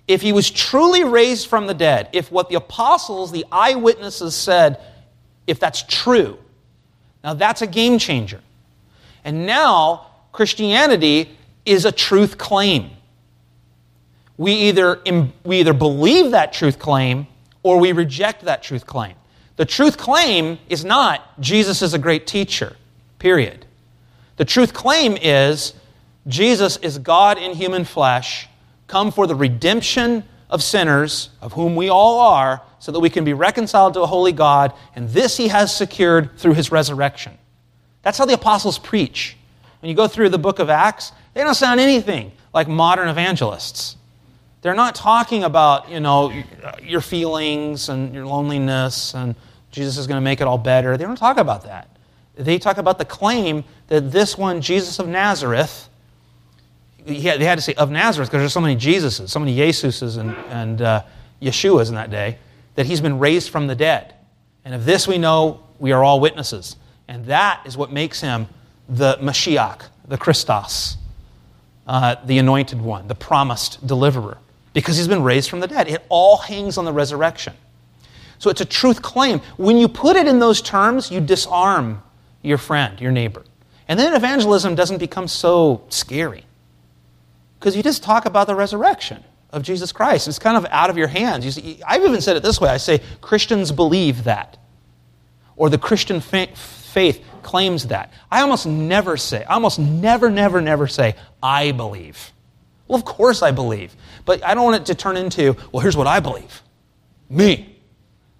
[0.07, 4.79] If he was truly raised from the dead, if what the apostles, the eyewitnesses said,
[5.47, 6.37] if that's true,
[7.23, 8.41] now that's a game changer.
[9.23, 11.35] And now Christianity
[11.65, 12.91] is a truth claim.
[14.37, 15.01] We either,
[15.43, 17.27] we either believe that truth claim
[17.61, 19.15] or we reject that truth claim.
[19.59, 22.77] The truth claim is not Jesus is a great teacher,
[23.19, 23.65] period.
[24.37, 25.73] The truth claim is
[26.27, 28.47] Jesus is God in human flesh,
[28.87, 33.25] come for the redemption of sinners, of whom we all are, so that we can
[33.25, 37.37] be reconciled to a holy God, and this he has secured through his resurrection.
[38.01, 39.35] That's how the apostles preach.
[39.81, 43.97] When you go through the book of Acts, they don't sound anything like modern evangelists.
[44.61, 46.33] They're not talking about, you know,
[46.81, 49.35] your feelings and your loneliness and
[49.71, 50.97] Jesus is going to make it all better.
[50.97, 51.89] They don't talk about that.
[52.35, 55.89] They talk about the claim that this one, Jesus of Nazareth,
[57.05, 60.35] they had to say of Nazareth because there's so many Jesuses, so many Jesuses and,
[60.49, 61.03] and uh,
[61.41, 62.37] Yeshuas in that day,
[62.75, 64.13] that he's been raised from the dead.
[64.65, 66.75] And of this we know we are all witnesses.
[67.07, 68.47] And that is what makes him
[68.87, 70.97] the Mashiach, the Christos,
[71.87, 74.37] uh, the anointed one, the promised deliverer,
[74.81, 75.87] because he's been raised from the dead.
[75.87, 77.53] It all hangs on the resurrection.
[78.37, 79.39] So it's a truth claim.
[79.57, 82.01] When you put it in those terms, you disarm
[82.41, 83.43] your friend, your neighbor.
[83.87, 86.45] And then evangelism doesn't become so scary
[87.59, 90.27] because you just talk about the resurrection of Jesus Christ.
[90.27, 91.43] It's kind of out of your hands.
[91.43, 94.57] You see, I've even said it this way I say Christians believe that,
[95.55, 98.13] or the Christian faith claims that.
[98.31, 102.31] I almost never say, I almost never, never, never say, I believe.
[102.89, 103.95] Well, of course I believe.
[104.25, 106.61] But I don't want it to turn into, well, here's what I believe.
[107.29, 107.77] Me.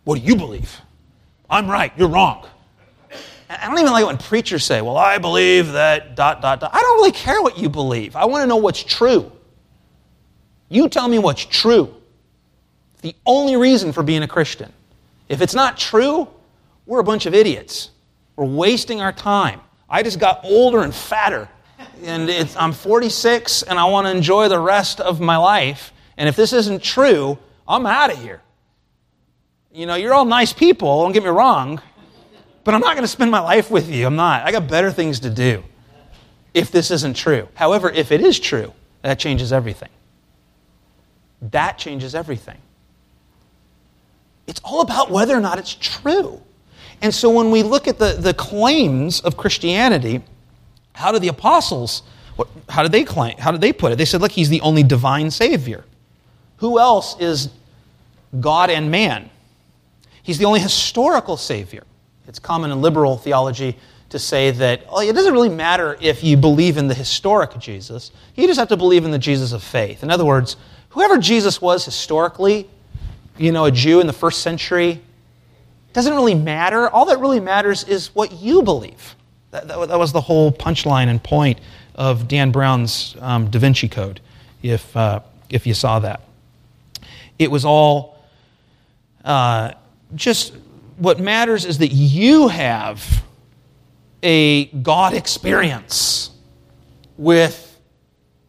[0.03, 0.81] What do you believe?
[1.49, 2.45] I'm right, you're wrong.
[3.49, 6.71] I don't even like when preachers say, well, I believe that dot, dot, dot.
[6.73, 8.15] I don't really care what you believe.
[8.15, 9.31] I want to know what's true.
[10.67, 11.95] You tell me what's true.
[13.01, 14.71] The only reason for being a Christian.
[15.29, 16.27] If it's not true,
[16.85, 17.91] we're a bunch of idiots.
[18.35, 19.62] We're wasting our time.
[19.89, 21.47] I just got older and fatter.
[22.03, 25.91] And I'm 46 and I want to enjoy the rest of my life.
[26.17, 28.41] And if this isn't true, I'm out of here.
[29.71, 31.81] You know, you're all nice people, don't get me wrong.
[32.63, 34.05] But I'm not going to spend my life with you.
[34.05, 34.43] I'm not.
[34.43, 35.63] I got better things to do
[36.53, 37.47] if this isn't true.
[37.53, 39.89] However, if it is true, that changes everything.
[41.41, 42.57] That changes everything.
[44.47, 46.41] It's all about whether or not it's true.
[47.01, 50.21] And so when we look at the, the claims of Christianity,
[50.99, 52.03] how did the apostles,
[52.67, 53.97] how did they claim, how did they put it?
[53.97, 55.85] They said, look, he's the only divine Savior.
[56.57, 57.49] Who else is
[58.39, 59.29] God and man?
[60.21, 61.83] He's the only historical Savior.
[62.27, 63.77] It's common in liberal theology
[64.09, 68.12] to say that oh, it doesn't really matter if you believe in the historic Jesus.
[68.35, 70.03] You just have to believe in the Jesus of faith.
[70.03, 70.57] In other words,
[70.89, 72.69] whoever Jesus was historically,
[73.38, 75.01] you know, a Jew in the first century,
[75.93, 76.89] doesn't really matter.
[76.89, 79.15] All that really matters is what you believe.
[79.51, 81.59] That, that, that was the whole punchline and point
[81.95, 84.21] of Dan Brown's um, Da Vinci Code,
[84.62, 86.21] if, uh, if you saw that.
[87.38, 88.17] It was all
[89.23, 89.73] uh,
[90.15, 90.53] just
[90.97, 93.23] what matters is that you have
[94.21, 96.31] a God experience
[97.17, 97.79] with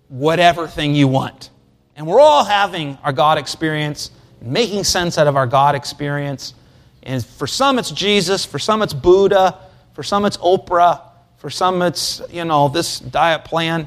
[0.08, 1.50] whatever thing you want.
[1.96, 4.10] And we're all having our God experience,
[4.40, 6.54] making sense out of our God experience.
[7.02, 9.58] And for some it's Jesus, for some it's Buddha,
[10.00, 11.02] for some it's Oprah,
[11.36, 13.86] for some it's, you know, this diet plan,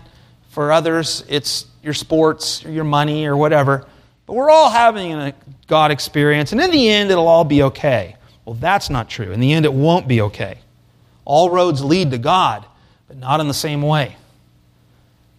[0.49, 3.87] for others it's your sports or your money or whatever.
[4.27, 5.33] But we're all having a
[5.65, 8.15] God experience, and in the end it'll all be okay.
[8.45, 9.31] Well, that's not true.
[9.31, 10.59] In the end, it won't be okay.
[11.25, 12.63] All roads lead to God,
[13.07, 14.15] but not in the same way.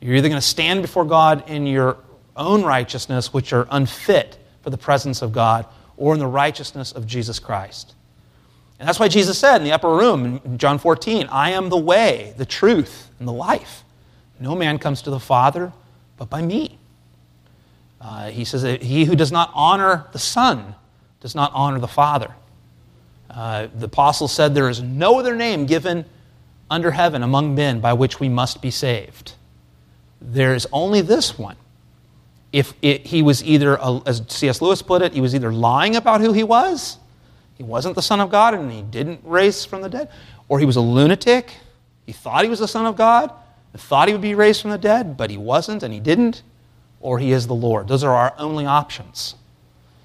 [0.01, 1.99] You're either going to stand before God in your
[2.37, 7.07] own righteousness, which are unfit for the presence of God, or in the righteousness of
[7.07, 7.95] Jesus Christ.
[8.79, 11.79] And that's why Jesus said in the upper room in John 14, I am the
[11.79, 13.85] way, the truth, and the life.
[14.41, 15.73] No man comes to the Father
[16.17, 16.79] but by me.
[18.01, 20.75] Uh, he says, that He who does not honor the Son
[21.21, 22.35] does not honor the Father.
[23.31, 26.05] Uh, the apostle said, There is no other name given
[26.71, 29.33] under heaven among men by which we must be saved.
[30.21, 31.57] There is only this one.
[32.53, 34.63] If it, he was either, as C.S.
[34.63, 36.99] Lewis put it, he was either lying about who he was,
[37.57, 40.11] he wasn't the Son of God and he didn't raise from the dead,
[40.49, 41.55] or he was a lunatic,
[42.07, 43.33] he thought he was the Son of God,
[43.77, 46.43] thought he would be raised from the dead, but he wasn't and he didn't,
[47.01, 47.89] or he is the Lord.
[47.89, 49.35] Those are our only options.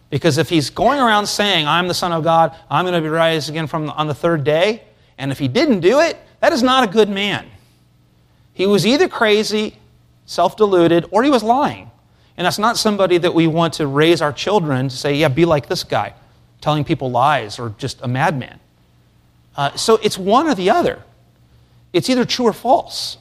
[0.09, 3.09] Because if he's going around saying, I'm the Son of God, I'm going to be
[3.09, 4.83] raised again from, on the third day,
[5.17, 7.45] and if he didn't do it, that is not a good man.
[8.53, 9.77] He was either crazy,
[10.25, 11.91] self deluded, or he was lying.
[12.37, 15.45] And that's not somebody that we want to raise our children to say, yeah, be
[15.45, 16.13] like this guy,
[16.61, 18.59] telling people lies, or just a madman.
[19.55, 21.03] Uh, so it's one or the other.
[21.93, 23.17] It's either true or false.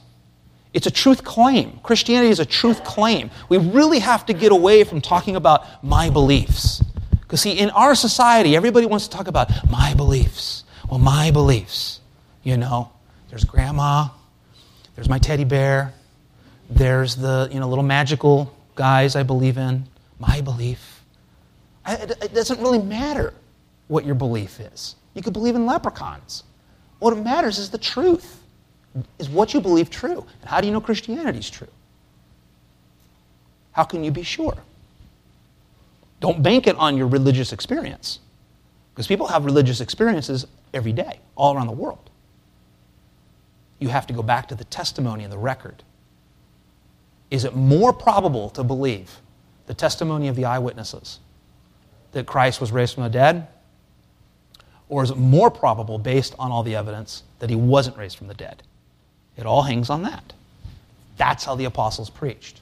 [0.73, 1.79] It's a truth claim.
[1.81, 3.31] Christianity is a truth claim.
[3.49, 6.83] We really have to get away from talking about my beliefs.
[7.21, 10.63] Because, see, in our society, everybody wants to talk about my beliefs.
[10.89, 11.99] Well, my beliefs.
[12.43, 12.91] You know,
[13.29, 14.09] there's grandma,
[14.95, 15.93] there's my teddy bear,
[16.69, 19.85] there's the you know, little magical guys I believe in,
[20.19, 20.98] my belief.
[21.89, 23.33] It doesn't really matter
[23.87, 24.95] what your belief is.
[25.15, 26.43] You could believe in leprechauns.
[26.99, 28.43] What matters is the truth.
[29.17, 30.25] Is what you believe true?
[30.41, 31.67] And how do you know Christianity is true?
[33.71, 34.57] How can you be sure?
[36.19, 38.19] Don't bank it on your religious experience.
[38.93, 42.09] Because people have religious experiences every day, all around the world.
[43.79, 45.83] You have to go back to the testimony and the record.
[47.31, 49.21] Is it more probable to believe
[49.67, 51.19] the testimony of the eyewitnesses
[52.11, 53.47] that Christ was raised from the dead?
[54.87, 58.27] Or is it more probable, based on all the evidence, that he wasn't raised from
[58.27, 58.63] the dead?
[59.37, 60.33] It all hangs on that.
[61.17, 62.61] That's how the apostles preached.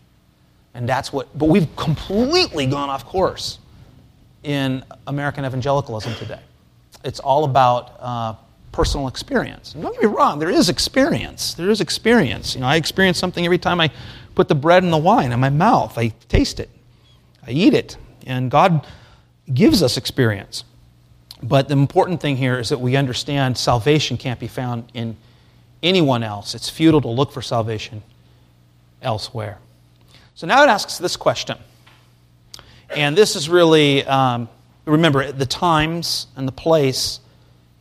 [0.73, 3.59] And that's what, but we've completely gone off course
[4.43, 6.41] in American evangelicalism today.
[7.03, 8.35] It's all about uh,
[8.71, 9.73] personal experience.
[9.73, 11.53] And don't get me wrong, there is experience.
[11.55, 12.53] There is experience.
[12.53, 13.89] You know, I experience something every time I
[14.35, 15.97] put the bread and the wine in my mouth.
[15.97, 16.69] I taste it,
[17.45, 17.97] I eat it.
[18.27, 18.85] And God
[19.53, 20.63] gives us experience.
[21.41, 25.17] But the important thing here is that we understand salvation can't be found in
[25.83, 26.55] anyone else.
[26.55, 28.01] It's futile to look for salvation
[29.01, 29.59] elsewhere.
[30.35, 31.57] So now it asks this question.
[32.89, 34.49] And this is really, um,
[34.85, 37.19] remember, the times and the place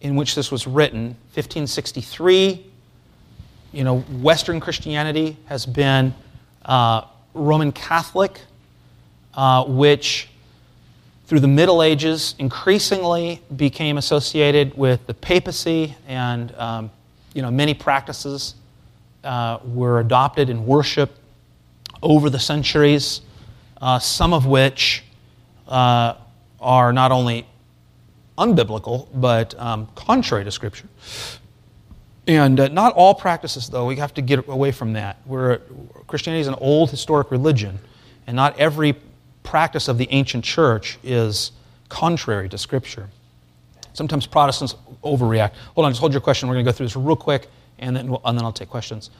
[0.00, 2.64] in which this was written 1563.
[3.72, 6.14] You know, Western Christianity has been
[6.64, 7.02] uh,
[7.34, 8.40] Roman Catholic,
[9.34, 10.28] uh, which
[11.26, 16.90] through the Middle Ages increasingly became associated with the papacy, and um,
[17.34, 18.54] you know, many practices
[19.24, 21.18] uh, were adopted in worship
[22.00, 23.22] over the centuries,
[23.80, 25.02] uh, some of which
[25.66, 26.14] uh,
[26.60, 27.44] are not only
[28.38, 30.88] unbiblical, but um, contrary to Scripture.
[32.28, 35.18] And uh, not all practices, though, we have to get away from that.
[35.26, 35.60] We're,
[36.06, 37.80] Christianity is an old historic religion,
[38.26, 38.94] and not every
[39.46, 41.52] practice of the ancient church is
[41.88, 43.08] contrary to Scripture.
[43.94, 45.52] Sometimes Protestants overreact.
[45.74, 46.48] Hold on, just hold your question.
[46.48, 49.10] We're going to go through this real quick, and then, and then I'll take questions.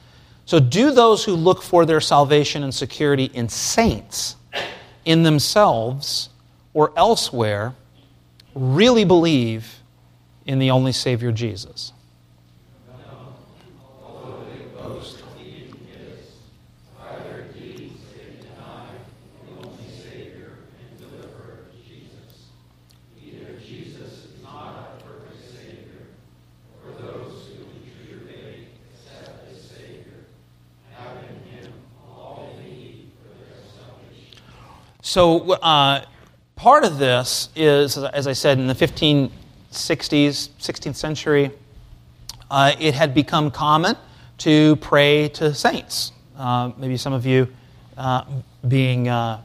[0.45, 4.35] So, do those who look for their salvation and security in saints,
[5.03, 6.29] in themselves,
[6.73, 7.73] or elsewhere,
[8.53, 9.79] really believe
[10.45, 11.91] in the only Savior Jesus?
[35.07, 36.03] So, uh,
[36.57, 39.31] part of this is, as I said, in the 1560s,
[39.71, 41.49] 16th century,
[42.51, 43.95] uh, it had become common
[44.39, 46.11] to pray to saints.
[46.35, 47.47] Uh, maybe some of you,
[47.95, 48.25] uh,
[48.67, 49.39] being uh,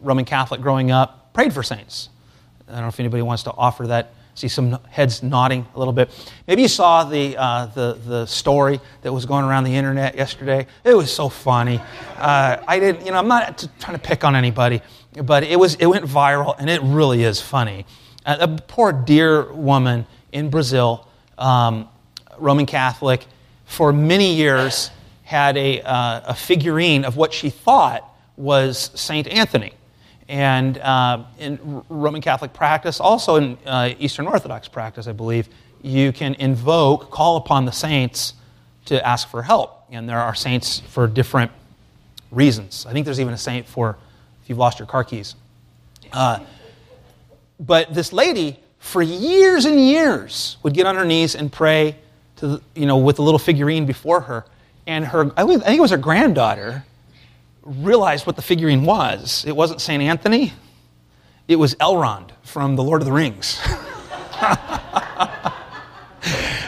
[0.00, 2.08] Roman Catholic growing up, prayed for saints.
[2.68, 5.92] I don't know if anybody wants to offer that see some heads nodding a little
[5.92, 6.10] bit.
[6.46, 10.66] Maybe you saw the, uh, the, the story that was going around the internet yesterday.
[10.84, 11.80] It was so funny.
[12.16, 14.82] Uh, I didn't, you know, I'm not trying to pick on anybody,
[15.24, 17.86] but it, was, it went viral and it really is funny.
[18.24, 21.08] Uh, a poor dear woman in Brazil,
[21.38, 21.88] um,
[22.38, 23.26] Roman Catholic,
[23.64, 24.90] for many years
[25.22, 28.04] had a, uh, a figurine of what she thought
[28.36, 29.28] was St.
[29.28, 29.72] Anthony
[30.30, 35.48] and uh, in Roman Catholic practice, also in uh, Eastern Orthodox practice, I believe,
[35.82, 38.34] you can invoke, call upon the saints
[38.84, 39.82] to ask for help.
[39.90, 41.50] And there are saints for different
[42.30, 42.86] reasons.
[42.88, 43.98] I think there's even a saint for
[44.44, 45.34] if you've lost your car keys.
[46.12, 46.38] Uh,
[47.58, 51.96] but this lady, for years and years, would get on her knees and pray
[52.36, 54.44] to, you know, with a little figurine before her.
[54.86, 56.84] And her, I think it was her granddaughter,
[57.78, 59.44] realized what the figurine was.
[59.46, 60.02] It wasn't St.
[60.02, 60.52] Anthony,
[61.48, 63.46] it was Elrond from The Lord of the Rings.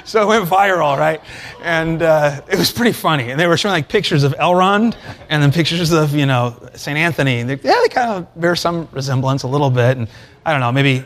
[0.05, 1.21] so it went viral, right?
[1.63, 3.31] And uh, it was pretty funny.
[3.31, 4.97] And they were showing like pictures of Elrond
[5.29, 6.99] and then pictures of, you know, St.
[6.99, 7.41] Anthony.
[7.41, 9.97] And they, yeah, they kind of bear some resemblance a little bit.
[9.97, 10.09] And
[10.45, 11.05] I don't know, maybe,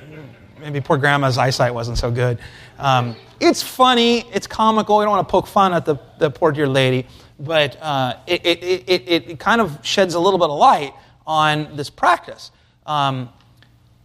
[0.59, 2.39] maybe poor grandma's eyesight wasn't so good.
[2.79, 4.99] Um, it's funny, it's comical.
[4.99, 7.07] We don't want to poke fun at the, the poor dear lady
[7.39, 10.95] but uh, it, it, it, it, kind of sheds a little bit of light
[11.27, 12.51] on this practice.
[12.87, 13.29] Um,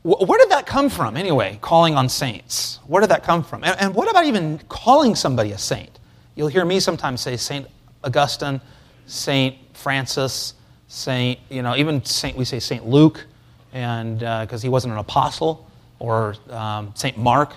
[0.03, 2.79] wh- where did that come from, anyway, calling on saints?
[2.87, 3.63] Where did that come from?
[3.63, 5.99] And, and, what about even calling somebody a saint?
[6.35, 7.67] You'll hear me sometimes say St.
[8.03, 8.59] Augustine,
[9.05, 10.55] Saint Francis,
[10.87, 13.25] Saint, you know, even Saint, we say Saint Luke,
[13.73, 15.69] and because he wasn't an apostle,
[15.99, 17.53] or um, Saint Mark.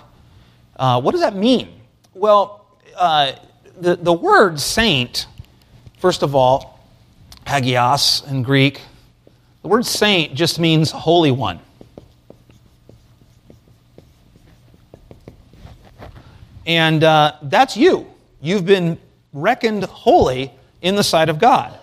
[0.77, 1.81] Uh, what does that mean?
[2.13, 3.33] Well, uh,
[3.79, 5.27] the, the word saint,
[6.05, 6.79] first of all,
[7.47, 8.79] hagios in Greek,
[9.63, 11.59] the word saint just means holy one.
[16.63, 18.05] And uh, that's you.
[18.39, 18.99] You've been
[19.33, 21.75] reckoned holy in the sight of God.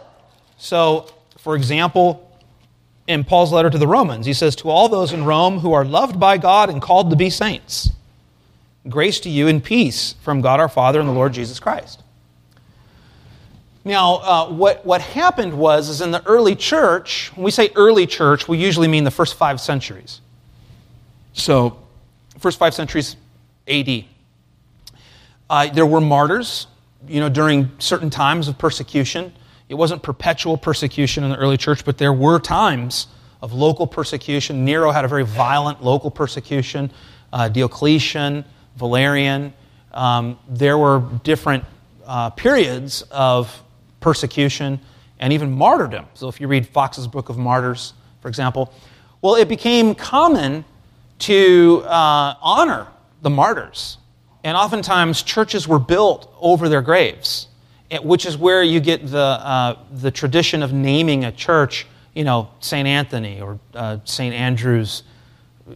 [0.57, 2.31] So, for example,
[3.09, 5.85] in Paul's letter to the Romans, he says, To all those in Rome who are
[5.85, 7.91] loved by God and called to be saints,
[8.89, 12.05] grace to you and peace from God our Father and the Lord Jesus Christ.
[13.85, 18.07] Now, uh, what, what happened was, is in the early church, when we say early
[18.07, 20.21] church, we usually mean the first five centuries.
[21.33, 21.79] So,
[22.39, 23.17] first five centuries
[23.67, 24.05] AD.
[25.51, 26.69] Uh, there were martyrs,
[27.09, 29.33] you know, during certain times of persecution.
[29.69, 33.09] It wasn't perpetual persecution in the early church, but there were times
[33.41, 34.65] of local persecution.
[34.65, 36.93] Nero had a very violent local persecution.
[37.33, 38.45] Uh, Diocletian,
[38.77, 39.53] Valerian.
[39.93, 41.65] Um, there were different
[42.07, 43.63] uh, periods of
[44.03, 44.81] persecution
[45.19, 46.07] and even martyrdom.
[46.15, 48.73] So if you read Foxe's Book of Martyrs, for example,
[49.23, 50.65] well, it became common
[51.21, 52.89] to uh, honor
[53.23, 53.99] the martyrs.
[54.45, 57.47] And oftentimes, churches were built over their graves,
[58.03, 62.51] which is where you get the, uh, the tradition of naming a church, you know,
[62.59, 62.89] St.
[62.89, 64.35] Anthony or uh, St.
[64.35, 65.05] Andrew's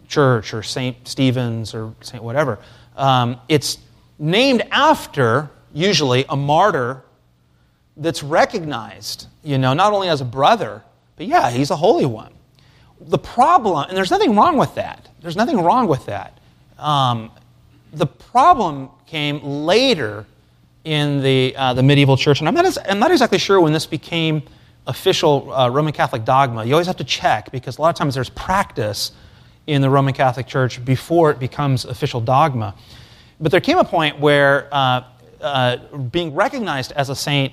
[0.08, 1.06] Church or St.
[1.06, 2.22] Stephen's or St.
[2.22, 2.58] whatever.
[2.96, 3.78] Um, it's
[4.18, 7.02] named after, usually, a martyr
[7.96, 10.82] that's recognized, you know, not only as a brother,
[11.16, 12.32] but yeah, he's a holy one.
[13.00, 15.08] The problem, and there's nothing wrong with that.
[15.20, 16.38] There's nothing wrong with that.
[16.78, 17.30] Um,
[17.92, 20.26] the problem came later
[20.84, 23.86] in the, uh, the medieval church, and I'm not, I'm not exactly sure when this
[23.86, 24.42] became
[24.86, 26.64] official uh, Roman Catholic dogma.
[26.64, 29.12] You always have to check because a lot of times there's practice
[29.66, 32.74] in the Roman Catholic Church before it becomes official dogma.
[33.40, 35.02] But there came a point where uh,
[35.40, 35.76] uh
[36.12, 37.52] being recognized as a saint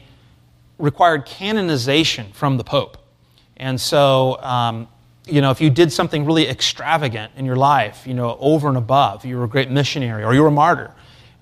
[0.83, 2.97] required canonization from the Pope.
[3.57, 4.87] And so um,
[5.25, 8.77] you know, if you did something really extravagant in your life, you know, over and
[8.77, 10.91] above, you were a great missionary or you were a martyr,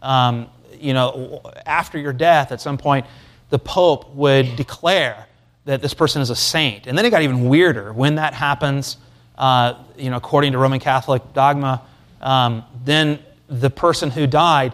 [0.02, 0.48] um,
[0.80, 3.06] you know, after your death, at some point,
[3.50, 5.28] the Pope would declare
[5.66, 6.88] that this person is a saint.
[6.88, 7.94] And then it got even weirder.
[7.94, 8.98] When that happens,
[9.38, 11.82] uh, you know, according to Roman Catholic dogma,
[12.22, 14.74] um, then the person who died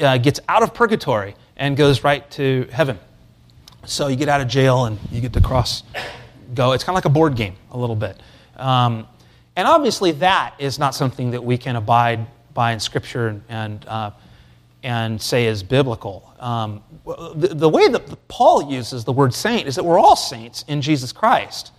[0.00, 2.98] uh, gets out of purgatory and goes right to heaven.
[3.88, 5.82] So you get out of jail and you get to cross
[6.54, 6.72] go.
[6.72, 8.20] It's kind of like a board game, a little bit.
[8.56, 9.08] Um,
[9.56, 13.88] and obviously, that is not something that we can abide by in Scripture and, and,
[13.88, 14.10] uh,
[14.82, 16.30] and say is biblical.
[16.38, 16.82] Um,
[17.34, 20.82] the, the, way that Paul uses the word saint is that we're all saints in
[20.82, 21.72] Jesus Christ.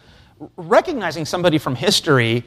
[0.57, 2.43] Recognizing somebody from history,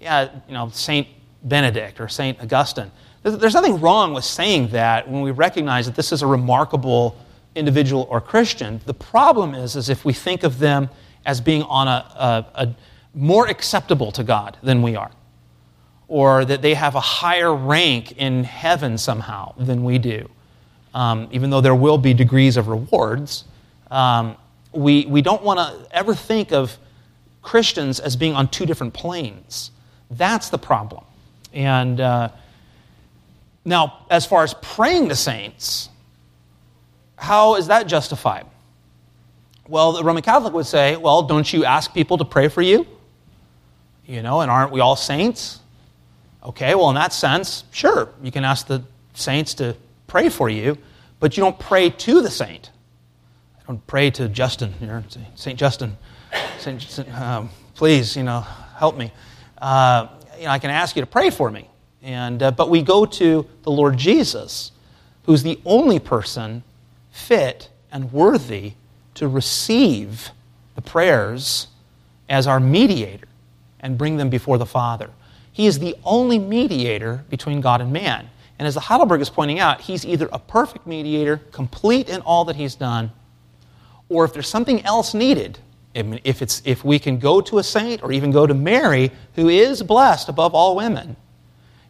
[0.00, 1.08] yeah, you know, Saint
[1.42, 2.92] Benedict or Saint Augustine,
[3.24, 7.16] there's nothing wrong with saying that when we recognize that this is a remarkable
[7.54, 8.80] individual or Christian.
[8.86, 10.88] The problem is, is if we think of them
[11.26, 11.90] as being on a,
[12.54, 12.74] a, a
[13.14, 15.10] more acceptable to God than we are,
[16.08, 20.28] or that they have a higher rank in heaven somehow than we do.
[20.92, 23.44] Um, even though there will be degrees of rewards,
[23.90, 24.36] um,
[24.72, 26.76] we, we don't want to ever think of
[27.42, 29.70] Christians as being on two different planes.
[30.10, 31.04] That's the problem.
[31.52, 32.30] And uh,
[33.64, 35.89] now, as far as praying to saints,
[37.20, 38.46] how is that justified?
[39.68, 42.86] Well, the Roman Catholic would say, well, don't you ask people to pray for you?
[44.06, 45.60] You know, and aren't we all saints?
[46.42, 50.78] Okay, well, in that sense, sure, you can ask the saints to pray for you,
[51.20, 52.70] but you don't pray to the saint.
[53.58, 55.04] I don't pray to Justin, here,
[55.34, 55.58] St.
[55.58, 55.98] Justin.
[56.58, 58.40] Saint, um, please, you know,
[58.76, 59.12] help me.
[59.58, 60.08] Uh,
[60.38, 61.68] you know, I can ask you to pray for me.
[62.02, 64.72] And, uh, but we go to the Lord Jesus,
[65.24, 66.62] who's the only person
[67.20, 68.72] fit and worthy
[69.14, 70.30] to receive
[70.74, 71.68] the prayers
[72.28, 73.26] as our mediator
[73.80, 75.10] and bring them before the Father.
[75.52, 78.30] He is the only mediator between God and man.
[78.58, 82.44] And as the Heidelberg is pointing out, he's either a perfect mediator, complete in all
[82.44, 83.10] that he's done,
[84.08, 85.58] or if there's something else needed,
[85.94, 89.48] if, it's, if we can go to a saint or even go to Mary, who
[89.48, 91.16] is blessed above all women,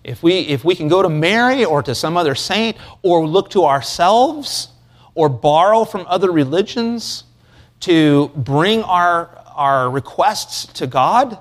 [0.04, 3.50] if we, if we can go to Mary or to some other saint or look
[3.50, 4.68] to ourselves
[5.14, 7.24] or borrow from other religions
[7.80, 11.38] to bring our, our requests to God,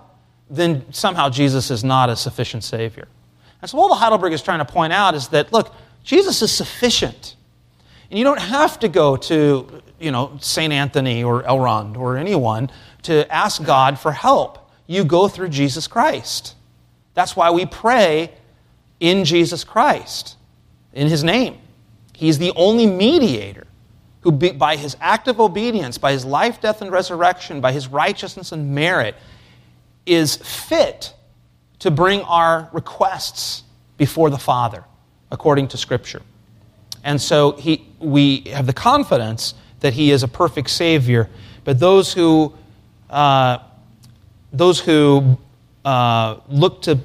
[0.50, 3.08] then somehow Jesus is not a sufficient Savior.
[3.62, 6.52] And so, all the Heidelberg is trying to point out is that, look, Jesus is
[6.52, 7.36] sufficient.
[8.10, 10.72] And you don't have to go to you know, St.
[10.72, 12.72] Anthony or Elrond or anyone
[13.04, 14.72] to ask God for help.
[14.88, 16.56] You go through Jesus Christ.
[17.14, 18.32] That's why we pray
[19.00, 20.38] in Jesus Christ,
[20.94, 21.60] in His name.
[22.20, 23.66] He's the only mediator
[24.20, 28.52] who, by his act of obedience, by his life, death, and resurrection, by his righteousness
[28.52, 29.16] and merit,
[30.06, 31.14] is fit
[31.80, 33.64] to bring our requests
[33.96, 34.84] before the Father,
[35.32, 36.22] according to Scripture.
[37.06, 41.30] And so he, we have the confidence that he is a perfect Savior.
[41.64, 42.54] But those who,
[43.10, 43.60] uh,
[44.52, 45.38] those who
[45.86, 47.00] uh, look to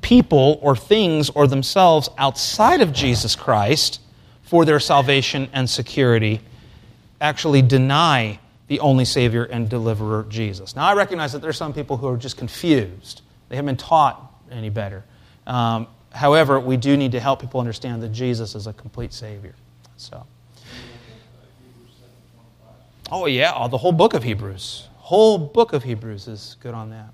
[0.00, 4.00] people or things or themselves outside of Jesus Christ
[4.52, 6.38] for their salvation and security
[7.22, 8.38] actually deny
[8.68, 10.76] the only Savior and deliverer, Jesus.
[10.76, 13.22] Now, I recognize that there are some people who are just confused.
[13.48, 15.04] They haven't been taught any better.
[15.46, 19.54] Um, however, we do need to help people understand that Jesus is a complete Savior.
[19.96, 20.26] So.
[23.10, 24.86] Oh, yeah, the whole book of Hebrews.
[24.98, 27.08] Whole book of Hebrews is good on that.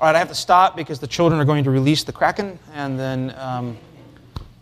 [0.00, 2.58] All right, I have to stop because the children are going to release the Kraken,
[2.74, 3.78] and then, um,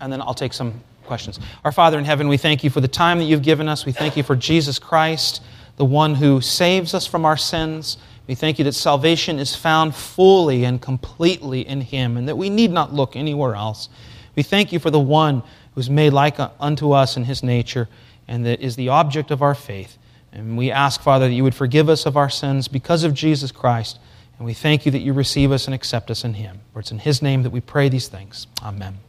[0.03, 1.41] and then I'll take some questions.
[1.65, 3.85] Our Father in heaven, we thank you for the time that you've given us.
[3.85, 5.43] We thank you for Jesus Christ,
[5.75, 7.99] the one who saves us from our sins.
[8.29, 12.49] We thank you that salvation is found fully and completely in him and that we
[12.49, 13.89] need not look anywhere else.
[14.37, 15.43] We thank you for the one
[15.75, 17.89] who's made like unto us in his nature
[18.29, 19.99] and that is the object of our faith.
[20.33, 23.51] And we ask, Father, that you would forgive us of our sins because of Jesus
[23.51, 23.99] Christ.
[24.39, 26.61] And we thank you that you receive us and accept us in him.
[26.73, 28.47] For it's in his name that we pray these things.
[28.63, 28.97] Amen.